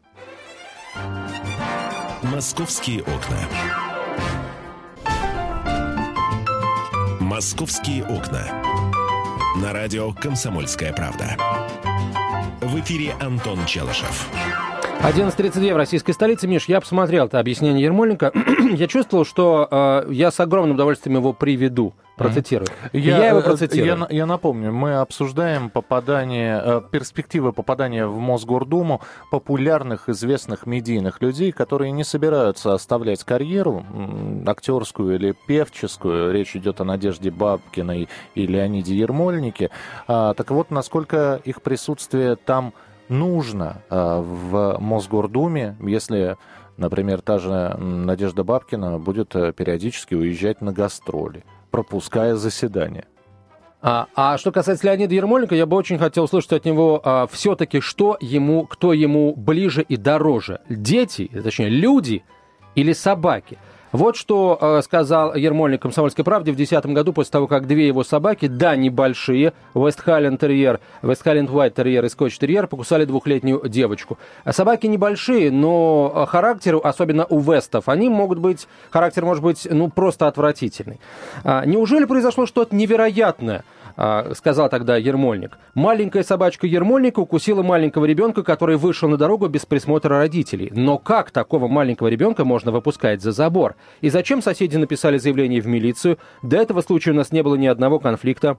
«Московские 2.22 3.02
окна». 3.02 3.38
«Московские 7.20 8.04
окна». 8.04 8.42
На 9.62 9.72
радио 9.72 10.12
«Комсомольская 10.12 10.92
правда». 10.92 11.36
В 12.60 12.80
эфире 12.80 13.14
Антон 13.20 13.64
Челышев. 13.66 14.28
11.32 15.02 15.74
в 15.74 15.76
российской 15.76 16.12
столице. 16.12 16.48
Миш, 16.48 16.64
я 16.66 16.80
посмотрел 16.80 17.26
это 17.26 17.38
объяснение 17.38 17.84
Ермоленко. 17.84 18.32
я 18.74 18.88
чувствовал, 18.88 19.24
что 19.24 19.68
э, 19.70 20.12
я 20.12 20.32
с 20.32 20.40
огромным 20.40 20.74
удовольствием 20.74 21.16
его 21.18 21.32
приведу, 21.32 21.94
процитирую. 22.16 22.66
Я, 22.92 23.18
я 23.18 23.28
его 23.28 23.38
э, 23.38 23.42
процитирую. 23.42 23.86
Я, 23.86 24.06
я 24.10 24.26
напомню, 24.26 24.72
мы 24.72 24.96
обсуждаем 24.96 25.70
попадание, 25.70 26.60
э, 26.62 26.82
перспективы 26.90 27.52
попадания 27.52 28.06
в 28.06 28.18
Мосгордуму 28.18 29.00
популярных, 29.30 30.08
известных 30.08 30.66
медийных 30.66 31.22
людей, 31.22 31.52
которые 31.52 31.92
не 31.92 32.02
собираются 32.02 32.74
оставлять 32.74 33.22
карьеру 33.22 33.86
актерскую 34.46 35.14
или 35.14 35.34
певческую. 35.46 36.32
Речь 36.32 36.56
идет 36.56 36.80
о 36.80 36.84
Надежде 36.84 37.30
Бабкиной 37.30 38.08
и 38.34 38.46
Леониде 38.46 38.96
Ермольнике. 38.96 39.70
А, 40.08 40.34
так 40.34 40.50
вот, 40.50 40.72
насколько 40.72 41.40
их 41.44 41.62
присутствие 41.62 42.34
там 42.34 42.74
нужно 43.08 43.82
э, 43.90 44.20
в 44.20 44.78
Мосгордуме, 44.80 45.76
если, 45.80 46.36
например, 46.76 47.20
та 47.20 47.38
же 47.38 47.76
Надежда 47.78 48.44
Бабкина 48.44 48.98
будет 48.98 49.34
э, 49.36 49.52
периодически 49.52 50.14
уезжать 50.14 50.60
на 50.60 50.72
гастроли, 50.72 51.44
пропуская 51.70 52.34
заседания. 52.36 53.06
А, 53.80 54.08
а 54.16 54.38
что 54.38 54.50
касается 54.50 54.86
Леонида 54.86 55.14
Ермоленко, 55.14 55.54
я 55.54 55.64
бы 55.64 55.76
очень 55.76 55.98
хотел 55.98 56.24
услышать 56.24 56.52
от 56.52 56.64
него 56.64 57.00
а, 57.04 57.26
все-таки, 57.28 57.80
что 57.80 58.16
ему, 58.20 58.66
кто 58.66 58.92
ему 58.92 59.34
ближе 59.36 59.82
и 59.82 59.96
дороже. 59.96 60.60
Дети, 60.68 61.30
точнее, 61.42 61.68
люди 61.68 62.24
или 62.74 62.92
собаки. 62.92 63.58
Вот 63.92 64.16
что 64.16 64.58
э, 64.60 64.82
сказал 64.82 65.34
Ермольник 65.34 65.80
«Комсомольской 65.80 66.24
правде» 66.24 66.52
в 66.52 66.56
2010 66.56 66.92
году 66.92 67.14
после 67.14 67.32
того, 67.32 67.46
как 67.46 67.66
две 67.66 67.86
его 67.86 68.04
собаки, 68.04 68.46
да, 68.46 68.76
небольшие, 68.76 69.54
Вестхален 69.74 70.36
терьер, 70.36 70.80
Вестхален 71.00 71.46
White 71.46 71.70
терьер 71.70 72.04
и 72.04 72.08
Скотч 72.10 72.38
терьер, 72.38 72.66
покусали 72.66 73.06
двухлетнюю 73.06 73.66
девочку. 73.66 74.18
А 74.44 74.52
собаки 74.52 74.86
небольшие, 74.86 75.50
но 75.50 76.26
характер, 76.28 76.78
особенно 76.82 77.24
у 77.30 77.40
Вестов, 77.40 77.88
они 77.88 78.10
могут 78.10 78.38
быть, 78.38 78.68
характер 78.90 79.24
может 79.24 79.42
быть, 79.42 79.66
ну, 79.70 79.88
просто 79.88 80.26
отвратительный. 80.26 81.00
А, 81.42 81.64
неужели 81.64 82.04
произошло 82.04 82.44
что-то 82.44 82.76
невероятное? 82.76 83.64
А, 84.00 84.32
сказал 84.34 84.68
тогда 84.68 84.96
Ермольник. 84.96 85.58
Маленькая 85.74 86.22
собачка 86.22 86.68
Ермольника 86.68 87.18
укусила 87.18 87.64
маленького 87.64 88.04
ребенка, 88.04 88.44
который 88.44 88.76
вышел 88.76 89.08
на 89.08 89.16
дорогу 89.16 89.48
без 89.48 89.66
присмотра 89.66 90.18
родителей. 90.18 90.70
Но 90.72 90.98
как 90.98 91.32
такого 91.32 91.66
маленького 91.66 92.06
ребенка 92.06 92.44
можно 92.44 92.70
выпускать 92.70 93.20
за 93.20 93.32
забор? 93.32 93.74
И 94.00 94.08
зачем 94.08 94.40
соседи 94.40 94.76
написали 94.76 95.18
заявление 95.18 95.60
в 95.60 95.66
милицию? 95.66 96.18
До 96.44 96.56
этого 96.58 96.80
случая 96.80 97.10
у 97.10 97.14
нас 97.14 97.32
не 97.32 97.42
было 97.42 97.56
ни 97.56 97.66
одного 97.66 97.98
конфликта 97.98 98.56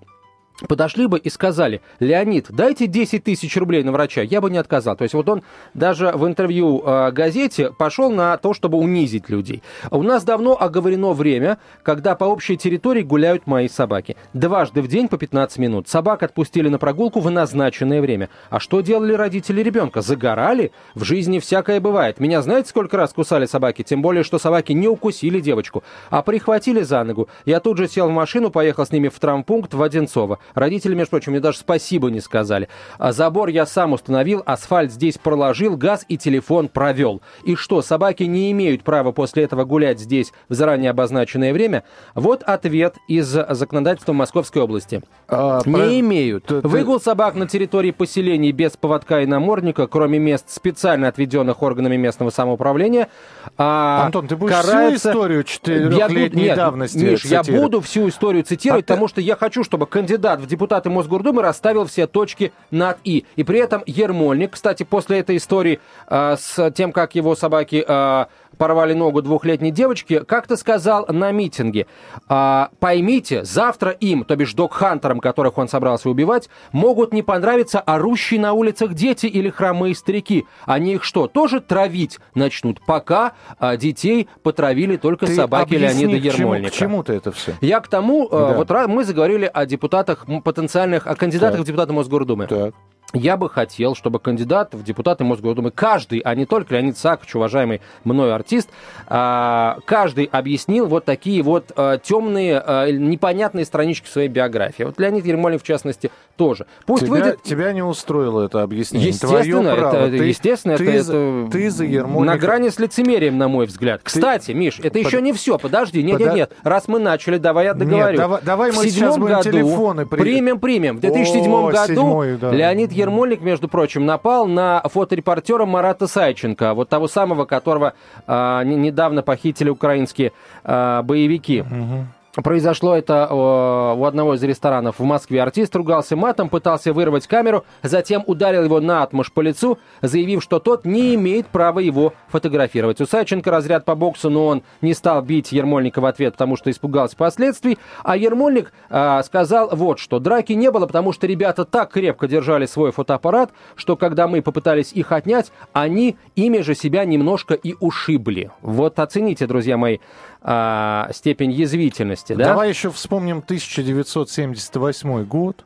подошли 0.67 1.07
бы 1.07 1.19
и 1.19 1.29
сказали, 1.29 1.81
Леонид, 1.99 2.47
дайте 2.49 2.87
10 2.87 3.23
тысяч 3.23 3.55
рублей 3.57 3.83
на 3.83 3.91
врача, 3.91 4.21
я 4.21 4.41
бы 4.41 4.49
не 4.49 4.57
отказал. 4.57 4.95
То 4.95 5.03
есть 5.03 5.13
вот 5.13 5.27
он 5.29 5.43
даже 5.73 6.11
в 6.13 6.25
интервью 6.27 6.81
э, 6.85 7.11
газете 7.11 7.71
пошел 7.71 8.11
на 8.11 8.37
то, 8.37 8.53
чтобы 8.53 8.77
унизить 8.77 9.29
людей. 9.29 9.63
У 9.91 10.03
нас 10.03 10.23
давно 10.23 10.57
оговорено 10.59 11.13
время, 11.13 11.57
когда 11.83 12.15
по 12.15 12.25
общей 12.25 12.57
территории 12.57 13.01
гуляют 13.01 13.47
мои 13.47 13.67
собаки. 13.67 14.15
Дважды 14.33 14.81
в 14.81 14.87
день 14.87 15.07
по 15.07 15.17
15 15.17 15.57
минут. 15.59 15.87
Собак 15.87 16.23
отпустили 16.23 16.69
на 16.69 16.77
прогулку 16.77 17.19
в 17.19 17.29
назначенное 17.29 18.01
время. 18.01 18.29
А 18.49 18.59
что 18.59 18.81
делали 18.81 19.13
родители 19.13 19.61
ребенка? 19.61 20.01
Загорали? 20.01 20.71
В 20.95 21.03
жизни 21.03 21.39
всякое 21.39 21.79
бывает. 21.79 22.19
Меня 22.19 22.41
знаете, 22.41 22.69
сколько 22.69 22.97
раз 22.97 23.13
кусали 23.13 23.45
собаки? 23.45 23.83
Тем 23.83 24.01
более, 24.01 24.23
что 24.23 24.39
собаки 24.39 24.73
не 24.73 24.87
укусили 24.87 25.39
девочку, 25.39 25.83
а 26.09 26.21
прихватили 26.21 26.81
за 26.81 27.03
ногу. 27.03 27.29
Я 27.45 27.59
тут 27.59 27.77
же 27.77 27.87
сел 27.87 28.07
в 28.07 28.11
машину, 28.11 28.49
поехал 28.49 28.85
с 28.85 28.91
ними 28.91 29.07
в 29.07 29.19
травмпункт 29.19 29.73
в 29.73 29.81
Одинцово. 29.81 30.39
Родители, 30.53 30.95
между 30.95 31.11
прочим, 31.11 31.31
мне 31.31 31.41
даже 31.41 31.59
спасибо 31.59 32.09
не 32.09 32.21
сказали. 32.21 32.69
А 32.97 33.11
забор 33.11 33.49
я 33.49 33.65
сам 33.65 33.93
установил, 33.93 34.43
асфальт 34.45 34.91
здесь 34.91 35.17
проложил, 35.17 35.77
газ 35.77 36.05
и 36.07 36.17
телефон 36.17 36.69
провел. 36.69 37.21
И 37.43 37.55
что, 37.55 37.81
собаки 37.81 38.23
не 38.23 38.51
имеют 38.51 38.83
права 38.83 39.11
после 39.11 39.43
этого 39.43 39.63
гулять 39.63 39.99
здесь 39.99 40.33
в 40.47 40.53
заранее 40.53 40.91
обозначенное 40.91 41.53
время? 41.53 41.83
Вот 42.15 42.43
ответ 42.43 42.95
из 43.07 43.27
законодательства 43.27 44.13
Московской 44.13 44.61
области. 44.61 45.01
А, 45.27 45.61
не 45.65 45.73
про... 45.73 45.99
имеют. 45.99 46.45
Ты, 46.45 46.61
Выгул 46.61 46.99
собак 46.99 47.35
на 47.35 47.47
территории 47.47 47.91
поселений 47.91 48.51
без 48.51 48.77
поводка 48.77 49.21
и 49.21 49.25
намордника, 49.25 49.87
кроме 49.87 50.19
мест, 50.19 50.45
специально 50.49 51.07
отведенных 51.07 51.61
органами 51.61 51.95
местного 51.95 52.29
самоуправления, 52.29 53.09
а, 53.57 54.05
Антон, 54.05 54.27
ты 54.27 54.35
будешь 54.35 54.55
карается... 54.55 55.09
всю 55.09 55.09
историю 55.09 55.43
четырехлетней 55.43 56.55
давности 56.55 56.97
Миш, 56.97 57.21
цитировать? 57.21 57.47
я 57.47 57.61
буду 57.61 57.81
всю 57.81 58.09
историю 58.09 58.43
цитировать, 58.43 58.85
а 58.85 58.87
потому 58.87 59.07
ты... 59.07 59.13
что 59.13 59.21
я 59.21 59.35
хочу, 59.35 59.63
чтобы 59.63 59.85
кандидат 59.85 60.38
в 60.39 60.47
депутаты 60.47 60.89
Мосгордумы 60.89 61.41
расставил 61.41 61.85
все 61.85 62.07
точки 62.07 62.51
над 62.71 62.97
«и». 63.03 63.25
И 63.35 63.43
при 63.43 63.59
этом 63.59 63.83
Ермольник, 63.85 64.51
кстати, 64.51 64.83
после 64.83 65.19
этой 65.19 65.37
истории 65.37 65.79
э, 66.07 66.35
с 66.39 66.71
тем, 66.71 66.91
как 66.91 67.15
его 67.15 67.35
собаки 67.35 67.83
э, 67.87 68.25
порвали 68.59 68.93
ногу 68.93 69.21
двухлетней 69.21 69.71
девочки, 69.71 70.19
как-то 70.19 70.57
сказал 70.57 71.05
на 71.07 71.31
митинге, 71.31 71.87
а, 72.27 72.69
поймите, 72.79 73.43
завтра 73.43 73.91
им, 73.91 74.25
то 74.25 74.35
бишь 74.35 74.53
док-хантерам, 74.53 75.19
которых 75.21 75.57
он 75.57 75.67
собрался 75.67 76.09
убивать, 76.09 76.49
могут 76.71 77.13
не 77.13 77.23
понравиться 77.23 77.79
орущие 77.79 78.39
на 78.39 78.53
улицах 78.53 78.93
дети 78.93 79.27
или 79.27 79.49
хромые 79.49 79.95
старики. 79.95 80.45
Они 80.65 80.95
их 80.95 81.03
что, 81.03 81.27
тоже 81.27 81.61
травить 81.61 82.19
начнут, 82.35 82.81
пока 82.85 83.31
а, 83.59 83.77
детей 83.77 84.27
потравили 84.43 84.97
только 84.97 85.25
ты 85.25 85.35
собаки 85.35 85.75
Леонида 85.75 86.17
Ермольника. 86.17 86.71
К 86.71 86.75
чему, 86.75 87.01
к 87.01 87.03
чему 87.03 87.03
ты 87.03 87.13
это 87.13 87.31
все? 87.31 87.53
Я 87.61 87.79
к 87.79 87.87
тому, 87.87 88.27
а, 88.29 88.49
да. 88.49 88.57
вот 88.57 88.69
мы 88.87 89.03
заговорили 89.03 89.49
о 89.51 89.65
депутатах 89.65 90.27
потенциальных, 90.43 91.07
о 91.07 91.15
кандидатах 91.15 91.57
так. 91.57 91.61
в 91.61 91.67
депутаты 91.67 91.93
Мосгордумы. 91.93 92.47
Так 92.47 92.73
я 93.13 93.37
бы 93.37 93.49
хотел, 93.49 93.95
чтобы 93.95 94.19
кандидат 94.19 94.73
в 94.73 94.83
депутаты 94.83 95.23
Мосгордумы, 95.23 95.71
каждый, 95.71 96.19
а 96.19 96.35
не 96.35 96.45
только 96.45 96.75
Леонид 96.75 96.97
Сакович, 96.97 97.35
уважаемый 97.35 97.81
мною 98.03 98.35
артист, 98.35 98.69
а, 99.07 99.79
каждый 99.85 100.25
объяснил 100.25 100.85
вот 100.85 101.05
такие 101.05 101.41
вот 101.41 101.71
а, 101.75 101.97
темные, 101.97 102.59
а, 102.59 102.91
непонятные 102.91 103.65
странички 103.65 104.07
своей 104.07 104.27
биографии. 104.27 104.83
Вот 104.83 104.99
Леонид 104.99 105.25
Ермолин, 105.25 105.57
в 105.57 105.63
частности, 105.63 106.11
тоже. 106.39 106.67
Пусть 106.85 107.03
тебя, 107.03 107.11
выйдет... 107.11 107.43
тебя 107.43 107.73
не 107.73 107.83
устроило 107.83 108.45
это 108.45 108.63
объяснение. 108.63 109.09
Естественно, 109.09 109.75
Твое 109.75 110.07
это, 110.07 110.17
ты, 110.17 110.23
естественно, 110.23 110.77
ты, 110.77 110.89
это, 110.89 111.03
за, 111.03 111.17
это 111.17 111.51
ты 111.51 111.69
за 111.69 111.83
Ермолика... 111.83 112.33
на 112.33 112.37
грани 112.39 112.69
с 112.69 112.79
лицемерием, 112.79 113.37
на 113.37 113.49
мой 113.49 113.65
взгляд. 113.65 114.01
Ты... 114.01 114.05
Кстати, 114.05 114.51
Миш, 114.51 114.79
это 114.79 114.97
Под... 114.99 115.05
еще 115.05 115.21
не 115.21 115.33
все. 115.33 115.57
Подожди, 115.57 116.01
нет, 116.01 116.17
Под... 116.17 116.27
нет, 116.27 116.35
нет. 116.35 116.53
Раз 116.63 116.87
мы 116.87 116.99
начали, 116.99 117.37
давай 117.37 117.65
я 117.65 117.73
договорю. 117.73 118.11
Нет, 118.11 118.17
давай, 118.17 118.41
давай 118.41 118.71
мы 118.71 118.83
в 118.83 118.89
сейчас 118.89 119.17
будем 119.17 119.35
году... 119.35 119.51
телефоны 119.51 120.05
при... 120.05 120.21
примем, 120.21 120.59
примем. 120.59 120.97
В 120.97 121.01
2007 121.01 121.51
О, 121.51 121.71
году 121.71 121.87
седьмой, 121.87 122.37
да. 122.37 122.51
Леонид 122.51 122.93
Ермольник, 122.99 123.41
между 123.41 123.67
прочим, 123.67 124.05
напал 124.05 124.47
на 124.47 124.81
фоторепортера 124.85 125.65
Марата 125.65 126.07
Сайченко, 126.07 126.73
вот 126.73 126.89
того 126.89 127.07
самого, 127.07 127.45
которого 127.45 127.93
э, 128.27 128.61
недавно 128.65 129.21
похитили 129.23 129.69
украинские 129.69 130.31
э, 130.63 131.01
боевики. 131.03 131.61
Угу. 131.61 132.05
Произошло 132.43 132.95
это 132.95 133.27
у 133.31 134.05
одного 134.05 134.35
из 134.35 134.43
ресторанов 134.43 134.99
в 134.99 135.03
Москве. 135.03 135.41
Артист 135.41 135.75
ругался 135.75 136.15
матом, 136.15 136.49
пытался 136.49 136.93
вырвать 136.93 137.27
камеру, 137.27 137.65
затем 137.83 138.23
ударил 138.27 138.63
его 138.63 138.79
на 138.79 139.03
отмуж 139.03 139.31
по 139.31 139.41
лицу, 139.41 139.79
заявив, 140.01 140.43
что 140.43 140.59
тот 140.59 140.85
не 140.85 141.15
имеет 141.15 141.47
права 141.47 141.79
его 141.79 142.13
фотографировать. 142.27 143.01
У 143.01 143.05
Саченко 143.05 143.49
разряд 143.51 143.85
по 143.85 143.95
боксу, 143.95 144.29
но 144.29 144.47
он 144.47 144.63
не 144.81 144.93
стал 144.93 145.21
бить 145.21 145.51
Ермольника 145.51 146.01
в 146.01 146.05
ответ, 146.05 146.33
потому 146.33 146.55
что 146.55 146.69
испугался 146.71 147.17
последствий. 147.17 147.77
А 148.03 148.15
Ермольник 148.15 148.71
а, 148.89 149.21
сказал 149.23 149.69
вот 149.71 149.99
что. 149.99 150.19
Драки 150.19 150.53
не 150.53 150.71
было, 150.71 150.85
потому 150.85 151.11
что 151.11 151.27
ребята 151.27 151.65
так 151.65 151.91
крепко 151.91 152.27
держали 152.27 152.65
свой 152.65 152.91
фотоаппарат, 152.91 153.51
что 153.75 153.97
когда 153.97 154.27
мы 154.27 154.41
попытались 154.41 154.93
их 154.93 155.11
отнять, 155.11 155.51
они 155.73 156.15
ими 156.35 156.59
же 156.59 156.75
себя 156.75 157.05
немножко 157.05 157.53
и 157.53 157.75
ушибли. 157.79 158.51
Вот 158.61 158.99
оцените, 158.99 159.47
друзья 159.47 159.77
мои, 159.77 159.97
а, 160.41 161.09
степень 161.13 161.51
язвительности. 161.51 162.33
Да? 162.33 162.45
Давай 162.45 162.69
еще 162.69 162.91
вспомним 162.91 163.37
1978 163.39 165.23
год 165.25 165.65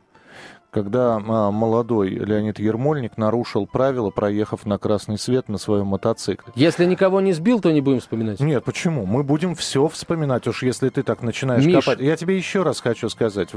когда 0.74 1.16
а, 1.16 1.50
молодой 1.52 2.10
Леонид 2.10 2.58
Ермольник 2.58 3.16
нарушил 3.16 3.64
правила, 3.66 4.10
проехав 4.10 4.66
на 4.66 4.76
красный 4.76 5.18
свет 5.18 5.48
на 5.48 5.56
своем 5.56 5.86
мотоцикле. 5.86 6.52
Если 6.56 6.84
никого 6.84 7.20
не 7.20 7.32
сбил, 7.32 7.60
то 7.60 7.70
не 7.70 7.80
будем 7.80 8.00
вспоминать. 8.00 8.40
Нет, 8.40 8.64
почему? 8.64 9.06
Мы 9.06 9.22
будем 9.22 9.54
все 9.54 9.86
вспоминать, 9.86 10.48
уж 10.48 10.64
если 10.64 10.88
ты 10.88 11.04
так 11.04 11.22
начинаешь 11.22 11.64
Миш... 11.64 11.76
копать. 11.76 12.00
Я 12.00 12.16
тебе 12.16 12.36
еще 12.36 12.64
раз 12.64 12.80
хочу 12.80 13.08
сказать. 13.08 13.50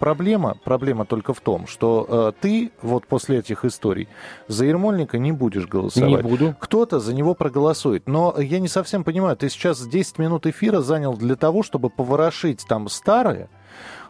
Проблема, 0.00 0.56
проблема 0.64 1.04
только 1.04 1.32
в 1.32 1.40
том, 1.40 1.68
что 1.68 2.06
э, 2.08 2.32
ты 2.40 2.72
вот 2.82 3.06
после 3.06 3.38
этих 3.38 3.64
историй 3.64 4.08
за 4.48 4.64
Ермольника 4.64 5.18
не 5.18 5.30
будешь 5.30 5.68
голосовать. 5.68 6.24
Не 6.24 6.28
буду. 6.28 6.56
Кто-то 6.58 6.98
за 6.98 7.14
него 7.14 7.34
проголосует. 7.34 8.08
Но 8.08 8.34
я 8.38 8.58
не 8.58 8.68
совсем 8.68 9.04
понимаю, 9.04 9.36
ты 9.36 9.48
сейчас 9.48 9.86
10 9.86 10.18
минут 10.18 10.46
эфира 10.46 10.80
занял 10.80 11.14
для 11.14 11.36
того, 11.36 11.62
чтобы 11.62 11.90
поворошить 11.90 12.64
там 12.68 12.88
старое, 12.88 13.48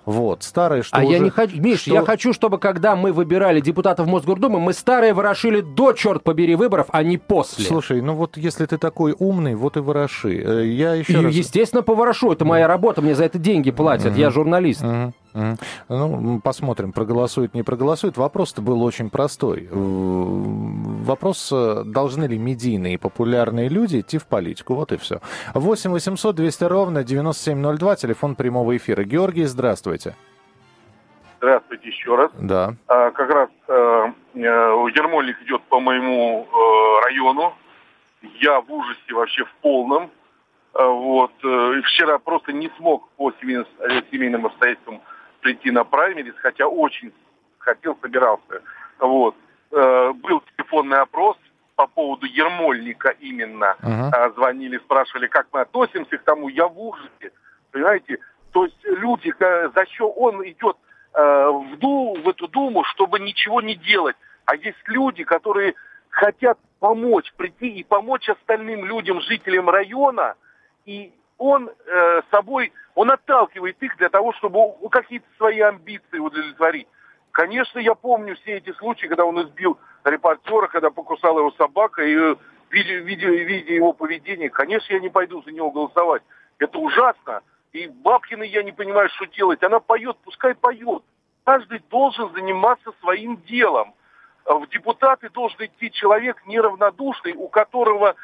вот, 0.07 0.45
старые, 0.45 0.85
что 0.85 0.97
А 0.97 1.03
уже... 1.03 1.13
я 1.13 1.19
не 1.19 1.31
хочу... 1.31 1.61
Миш, 1.61 1.81
что... 1.81 1.93
я 1.93 2.05
хочу, 2.05 2.33
чтобы 2.33 2.59
когда 2.59 2.95
мы 2.95 3.13
выбирали 3.13 3.61
депутатов 3.61 4.07
Мосгордумы, 4.07 4.61
мы 4.61 4.73
старые 4.73 5.13
ворошили 5.13 5.61
до, 5.61 5.93
черт 5.93 6.23
побери, 6.23 6.55
выборов, 6.55 6.87
а 6.93 7.03
не 7.03 7.19
после. 7.19 7.65
Слушай, 7.65 8.01
ну 8.01 8.15
вот 8.15 8.37
если 8.37 8.67
ты 8.67 8.79
такой 8.79 9.17
умный, 9.19 9.57
вот 9.57 9.77
и 9.77 9.81
вороши. 9.81 10.41
Э, 10.41 10.65
я 10.65 10.95
еще 10.95 11.13
и, 11.13 11.17
раз... 11.17 11.35
Естественно, 11.35 11.83
поворошу. 11.83 12.31
Это 12.31 12.45
моя 12.45 12.69
работа, 12.69 13.03
мне 13.03 13.17
за 13.17 13.25
это 13.25 13.39
деньги 13.39 13.73
платят. 13.73 14.13
Mm-hmm. 14.13 14.21
Я 14.21 14.31
журналист. 14.31 14.83
Mm-hmm. 14.83 15.13
Ну, 15.89 16.41
посмотрим, 16.41 16.93
проголосует, 16.93 17.55
не 17.55 17.63
проголосует. 17.63 18.17
Вопрос-то 18.17 18.63
был 18.63 18.83
очень 18.83 19.11
простой. 19.11 19.69
Вопрос, 19.71 21.51
э, 21.53 21.83
должны 21.85 22.25
ли 22.25 22.39
медийные 22.39 22.99
популярные 22.99 23.69
люди 23.69 24.01
идти 24.01 24.19
в 24.19 24.27
политику. 24.27 24.75
Вот 24.75 24.93
и 24.93 24.97
все. 24.97 25.21
8 25.55 25.91
800 25.91 26.35
200 26.35 26.65
ровно 26.65 27.05
9702, 27.05 27.97
телефон 27.97 28.35
прямого 28.35 28.77
эфира. 28.77 29.05
Георгий, 29.05 29.45
здравствуйте. 29.45 30.15
Здравствуйте 31.39 31.89
еще 31.89 32.17
раз. 32.17 32.31
Да. 32.41 32.75
А, 32.89 33.11
как 33.11 33.31
раз 33.31 33.51
э, 33.69 33.73
э, 34.35 34.39
Ермольник 34.39 35.41
идет 35.43 35.63
по 35.65 35.81
моему 35.81 36.47
э, 36.51 37.05
району. 37.05 37.55
Я 38.41 38.61
в 38.61 38.73
ужасе 38.73 39.13
вообще 39.13 39.45
в 39.45 39.55
полном. 39.61 40.11
Э, 40.75 40.85
вот. 40.87 41.33
Э, 41.45 41.81
вчера 41.85 42.19
просто 42.19 42.53
не 42.53 42.71
смог 42.79 43.09
по 43.17 43.33
семейным, 43.41 43.67
семейным 44.11 44.47
обстоятельствам 44.47 45.01
прийти 45.47 45.71
на 45.71 45.85
праймерис, 45.85 46.35
хотя 46.43 46.67
очень 46.67 47.13
хотел, 47.59 47.97
собирался. 48.03 48.63
Вот. 48.99 49.37
Э, 49.71 50.13
был 50.13 50.43
телефонный 50.57 50.99
опрос 50.99 51.37
по 51.77 51.87
поводу 51.87 52.27
Ермольника 52.27 53.11
именно. 53.11 53.77
Uh-huh. 53.81 54.35
Звонили, 54.35 54.79
спрашивали, 54.79 55.29
как 55.29 55.47
мы 55.53 55.61
относимся 55.61 56.19
к 56.19 56.25
тому. 56.25 56.49
Я 56.49 56.67
в 56.67 56.77
ужасе, 56.81 57.31
понимаете? 57.71 58.19
То 58.51 58.65
есть 58.65 58.77
люди, 58.85 59.33
за 59.39 59.87
что 59.93 60.11
он 60.11 60.43
идет 60.49 60.77
э, 61.15 61.21
в, 61.21 61.77
ду, 61.77 62.17
в 62.25 62.29
эту 62.29 62.49
Думу, 62.49 62.83
чтобы 62.85 63.21
ничего 63.21 63.61
не 63.61 63.77
делать. 63.77 64.17
А 64.47 64.57
есть 64.57 64.83
люди, 64.89 65.23
которые 65.23 65.75
хотят 66.11 66.59
помочь, 66.81 67.33
прийти 67.37 67.69
и 67.69 67.85
помочь 67.85 68.29
остальным 68.29 68.85
людям, 68.85 69.21
жителям 69.21 69.71
района, 69.71 70.35
и 70.87 71.13
он 71.39 71.71
э, 71.71 72.23
собой, 72.33 72.73
он 72.97 73.11
отталкивает 73.11 73.81
их 73.83 73.97
для 73.99 74.09
того, 74.09 74.33
чтобы 74.33 74.59
какие-то 74.91 75.27
свои 75.37 75.61
амбиции 75.61 76.19
удовлетворить. 76.19 76.89
Конечно, 77.31 77.79
я 77.79 77.95
помню 77.95 78.35
все 78.37 78.57
эти 78.57 78.73
случаи, 78.73 79.07
когда 79.07 79.27
он 79.27 79.41
избил 79.43 79.79
репортера, 80.05 80.67
когда 80.69 80.91
покусала 80.91 81.41
его 81.41 81.53
собака, 81.53 82.03
и 82.03 82.17
э, 82.17 82.37
видя, 82.71 82.95
видя, 82.95 83.29
видя 83.29 83.75
его 83.75 83.93
поведение, 83.93 84.49
конечно, 84.49 84.95
я 84.95 85.01
не 85.01 85.11
пойду 85.11 85.43
за 85.43 85.53
него 85.53 85.71
голосовать. 85.71 86.23
Это 86.59 86.79
ужасно. 86.79 87.43
И 87.73 87.87
Бабкина 87.87 88.45
я 88.45 88.63
не 88.63 88.73
понимаю, 88.73 89.11
что 89.11 89.27
делать. 89.27 89.63
Она 89.63 89.79
поет, 89.79 90.17
пускай 90.25 90.55
поет. 90.55 91.03
Каждый 91.45 91.81
должен 91.91 92.33
заниматься 92.33 92.93
своим 93.03 93.37
делом. 93.43 93.95
В 94.47 94.67
депутаты 94.69 95.29
должен 95.29 95.67
идти 95.67 95.91
человек 95.91 96.43
неравнодушный, 96.47 97.35
у 97.35 97.49
которого 97.49 98.15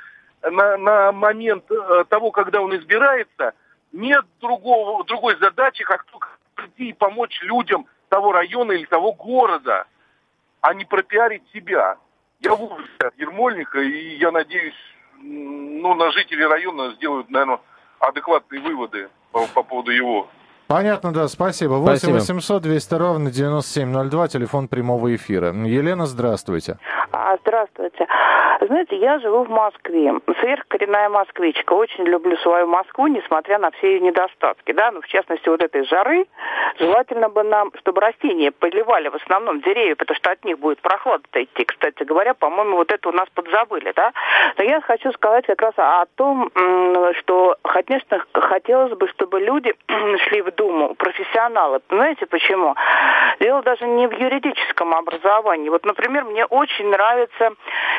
на, 0.40 0.78
на 0.78 1.12
момент 1.12 1.70
э, 1.70 2.04
того, 2.08 2.30
когда 2.30 2.62
он 2.62 2.74
избирается, 2.74 3.52
нет 3.92 4.24
другого, 4.40 5.04
другой 5.04 5.36
задачи, 5.38 5.84
как 5.84 6.04
только 6.04 6.28
прийти 6.54 6.90
и 6.90 6.92
помочь 6.92 7.40
людям 7.42 7.86
того 8.08 8.32
района 8.32 8.72
или 8.72 8.84
того 8.84 9.12
города, 9.12 9.86
а 10.60 10.74
не 10.74 10.84
пропиарить 10.84 11.42
себя. 11.52 11.96
Я 12.40 12.54
в 12.54 12.62
ужасе 12.62 12.90
от 12.98 13.16
Ермольника, 13.18 13.80
и 13.80 14.16
я 14.16 14.30
надеюсь, 14.30 14.74
ну, 15.18 15.94
на 15.94 16.10
жители 16.10 16.42
района 16.42 16.92
сделают, 16.94 17.30
наверное, 17.30 17.60
адекватные 18.00 18.60
выводы 18.60 19.08
по, 19.30 19.46
по 19.46 19.62
поводу 19.62 19.90
его. 19.92 20.28
Понятно, 20.66 21.12
да, 21.12 21.28
спасибо. 21.28 21.74
8 21.74 22.12
800 22.12 22.62
200 22.62 22.94
ровно 22.94 23.30
9702, 23.30 24.28
телефон 24.28 24.68
прямого 24.68 25.14
эфира. 25.14 25.48
Елена, 25.48 26.06
здравствуйте. 26.06 26.78
А, 27.12 27.36
здравствуйте. 27.42 28.06
Знаете, 28.66 28.96
я 28.96 29.18
живу 29.18 29.44
в 29.44 29.50
Москве. 29.50 30.14
Сверхкоренная 30.40 31.08
москвичка. 31.08 31.72
Очень 31.72 32.04
люблю 32.04 32.36
свою 32.38 32.66
Москву, 32.66 33.08
несмотря 33.08 33.58
на 33.58 33.70
все 33.72 33.94
ее 33.94 34.00
недостатки. 34.00 34.72
Да? 34.72 34.92
Ну, 34.92 35.00
в 35.00 35.06
частности, 35.08 35.48
вот 35.48 35.60
этой 35.62 35.84
жары. 35.84 36.26
Желательно 36.78 37.28
бы 37.28 37.42
нам, 37.42 37.72
чтобы 37.80 38.00
растения 38.00 38.52
поливали 38.52 39.08
в 39.08 39.16
основном 39.16 39.60
деревья, 39.62 39.96
потому 39.96 40.16
что 40.16 40.30
от 40.30 40.44
них 40.44 40.58
будет 40.58 40.80
прохлада-то 40.80 41.42
идти. 41.42 41.64
Кстати 41.64 42.04
говоря, 42.04 42.34
по-моему, 42.34 42.76
вот 42.76 42.92
это 42.92 43.08
у 43.08 43.12
нас 43.12 43.28
подзабыли. 43.34 43.92
Да? 43.96 44.12
Но 44.56 44.64
я 44.64 44.80
хочу 44.80 45.10
сказать 45.12 45.44
как 45.46 45.60
раз 45.60 45.74
о 45.76 46.04
том, 46.14 46.50
что, 47.18 47.56
конечно, 47.62 48.24
хотелось 48.32 48.96
бы, 48.96 49.08
чтобы 49.08 49.40
люди 49.40 49.74
шли 50.28 50.40
в 50.40 50.51
Думу, 50.56 50.94
профессионалы. 50.94 51.80
Знаете 51.88 52.26
почему? 52.26 52.74
Дело 53.40 53.62
даже 53.62 53.86
не 53.86 54.06
в 54.06 54.12
юридическом 54.12 54.94
образовании. 54.94 55.68
Вот, 55.68 55.84
например, 55.84 56.24
мне 56.24 56.44
очень 56.44 56.88
нравится 56.88 57.52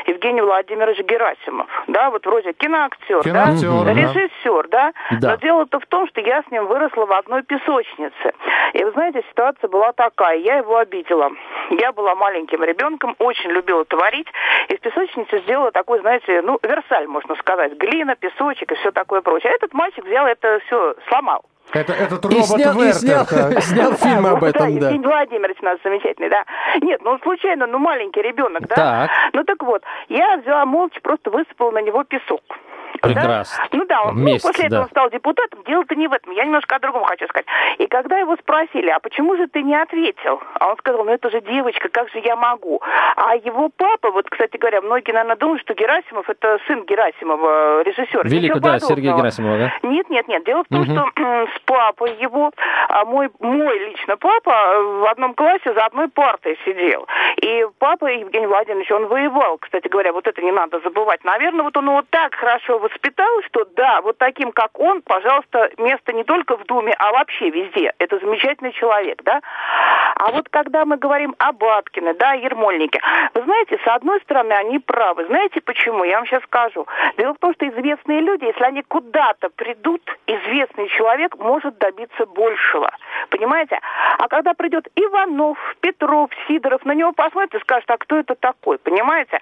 Евгений 0.06 0.42
Владимирович 0.42 1.00
Герасимов. 1.00 1.68
Да, 1.88 2.12
вот 2.12 2.26
вроде 2.26 2.54
киноактер, 2.54 3.22
киноактер 3.22 3.70
да? 3.70 3.84
да, 3.84 3.94
режиссер, 3.94 4.68
да? 4.70 4.94
да. 5.12 5.32
Но 5.32 5.36
дело-то 5.38 5.80
в 5.80 5.86
том, 5.88 6.08
что 6.08 6.22
я 6.22 6.44
с 6.44 6.52
ним 6.52 6.68
выросла 6.68 7.06
в 7.06 7.12
одной 7.12 7.44
песочнице. 7.44 8.34
И 8.74 8.84
вы 8.84 8.92
знаете, 8.92 9.24
ситуация 9.30 9.68
была 9.68 9.92
такая. 9.94 10.38
Я 10.38 10.58
его 10.58 10.78
обидела. 10.78 11.32
Я 11.72 11.92
была 11.92 12.16
маленьким 12.16 12.64
ребенком, 12.64 13.16
очень 13.20 13.52
любила 13.52 13.86
творить. 13.86 14.28
И 14.70 14.78
в 14.78 14.80
песочнице 14.80 15.40
сделала 15.42 15.72
такой, 15.72 16.00
знаете, 16.02 16.42
ну, 16.42 16.60
Версаль, 16.62 17.08
можно 17.08 17.36
сказать. 17.36 17.74
Глина, 17.78 18.16
песочек 18.16 18.72
и 18.72 18.76
все 18.76 18.92
такое 18.92 19.22
прочее. 19.22 19.52
А 19.52 19.56
этот 19.56 19.74
мальчик 19.74 20.06
взял 20.06 20.26
это 20.26 20.60
все, 20.66 20.96
сломал. 21.08 21.44
Это, 21.72 21.94
этот 21.94 22.24
робот 22.26 22.40
и 22.40 22.44
снял, 22.44 22.74
Вертер, 22.76 23.58
и 23.58 23.62
снял, 23.62 23.62
снял 23.62 23.94
фильм 23.94 24.28
об 24.28 24.44
этом, 24.44 24.78
да. 24.80 24.90
Евгений 24.90 25.08
Владимирович 25.08 25.58
у 25.62 25.66
нас 25.66 25.80
замечательный, 25.84 26.30
да. 26.30 26.46
Нет, 26.82 27.02
ну 27.04 27.18
случайно, 27.20 27.66
ну 27.66 27.80
маленький 27.80 28.22
ребенок, 28.22 28.68
да. 28.68 28.76
Так. 28.76 29.12
Ну 29.34 29.44
так 29.44 29.64
вот, 29.64 29.82
я 30.10 30.38
взяла 30.38 30.66
молча, 30.66 31.00
просто 31.02 31.32
высыпала 31.32 31.72
на 31.72 31.82
него 31.82 32.04
песок. 32.04 32.42
Прекрасно. 33.04 33.64
Да? 33.72 33.78
Ну 33.78 33.86
да, 33.86 34.02
он, 34.04 34.16
Вместе, 34.16 34.48
ну, 34.48 34.52
после 34.52 34.66
этого 34.66 34.80
да. 34.80 34.84
он 34.84 34.90
стал 34.90 35.10
депутатом. 35.10 35.64
Дело-то 35.66 35.96
не 35.96 36.08
в 36.08 36.14
этом. 36.14 36.32
Я 36.34 36.46
немножко 36.46 36.76
о 36.76 36.80
другом 36.80 37.04
хочу 37.04 37.28
сказать. 37.28 37.46
И 37.78 37.88
когда 37.88 38.18
его 38.18 38.36
спросили, 38.38 38.90
а 38.90 39.00
почему 39.00 39.36
же 39.36 39.48
ты 39.48 39.62
не 39.62 39.76
ответил? 39.76 40.42
А 40.60 40.70
он 40.70 40.78
сказал, 40.78 41.04
ну 41.04 41.12
это 41.12 41.30
же 41.30 41.42
девочка, 41.42 41.90
как 41.90 42.10
же 42.10 42.20
я 42.20 42.36
могу? 42.36 42.82
А 43.16 43.36
его 43.36 43.70
папа, 43.76 44.12
вот, 44.12 44.30
кстати 44.30 44.58
говоря, 44.58 44.82
многие, 44.82 45.12
наверное, 45.12 45.36
думают, 45.36 45.62
что 45.62 45.74
Герасимов 45.74 46.30
это 46.30 46.60
сын 46.68 46.86
Герасимова, 46.86 47.84
режиссер. 47.84 48.26
Великий, 48.28 48.60
да, 48.60 48.80
Сергей 48.80 49.14
Герасимов, 49.14 49.60
да? 49.60 49.74
Нет, 49.84 50.10
нет, 50.10 50.28
нет. 50.28 50.44
Дело 50.46 50.64
в 50.64 50.68
том, 50.68 50.82
угу. 50.82 50.92
что 50.92 51.48
с 51.56 51.60
папой 51.66 52.16
его, 52.22 52.52
а 52.90 53.06
мой, 53.06 53.30
мой 53.40 53.80
лично 53.90 54.16
папа 54.18 54.52
в 55.02 55.12
одном 55.12 55.34
классе 55.34 55.74
за 55.74 55.86
одной 55.86 56.08
партой 56.08 56.58
сидел. 56.66 57.08
И 57.42 57.66
папа 57.80 58.06
Евгений 58.06 58.48
Владимирович, 58.48 58.92
он 58.92 59.08
воевал, 59.08 59.58
кстати 59.58 59.88
говоря, 59.88 60.14
вот 60.14 60.28
это 60.28 60.42
не 60.42 60.52
надо 60.52 60.80
забывать. 60.80 61.24
Наверное, 61.24 61.64
вот 61.64 61.76
он 61.76 61.90
вот 61.90 62.06
так 62.10 62.36
хорошо 62.36 62.80
воспитал, 62.94 63.42
что 63.48 63.66
да, 63.76 64.02
вот 64.02 64.18
таким, 64.18 64.52
как 64.52 64.80
он, 64.80 65.02
пожалуйста, 65.02 65.72
место 65.78 66.14
не 66.14 66.24
только 66.24 66.58
в 66.58 66.66
Думе, 66.66 66.94
а 66.98 67.12
вообще 67.12 67.50
везде. 67.50 67.94
Это 68.00 68.20
замечательный 68.20 68.72
человек, 68.74 69.22
да. 69.24 69.42
А 70.16 70.32
вот 70.32 70.50
когда 70.50 70.86
мы 70.86 70.98
говорим 70.98 71.36
о 71.40 71.52
Баткине, 71.52 72.14
да, 72.14 72.34
Ермольнике, 72.34 73.00
вы 73.34 73.42
знаете, 73.42 73.80
с 73.84 73.88
одной 73.88 74.20
стороны, 74.22 74.54
они 74.54 74.80
правы. 74.80 75.26
Знаете 75.26 75.62
почему? 75.62 76.04
Я 76.04 76.18
вам 76.18 76.28
сейчас 76.28 76.44
скажу. 76.44 76.88
Дело 77.18 77.34
в 77.34 77.40
том, 77.40 77.54
что 77.54 77.68
известные 77.68 78.22
люди, 78.22 78.46
если 78.46 78.64
они 78.64 78.84
куда-то 78.84 79.50
придут, 79.50 80.02
известный 80.28 80.88
человек 80.90 81.38
может 81.38 81.78
добиться 81.78 82.26
большего. 82.26 82.92
Понимаете? 83.30 83.80
А 84.18 84.28
когда 84.28 84.54
придет 84.54 84.88
Иванов, 84.96 85.58
Петров, 85.82 86.30
Сидоров, 86.48 86.86
на 86.86 86.94
него 86.94 87.12
посмотрят 87.12 87.56
и 87.56 87.60
скажут, 87.60 87.90
а 87.90 87.98
кто 87.98 88.18
это 88.18 88.36
такой? 88.36 88.78
Понимаете? 88.78 89.40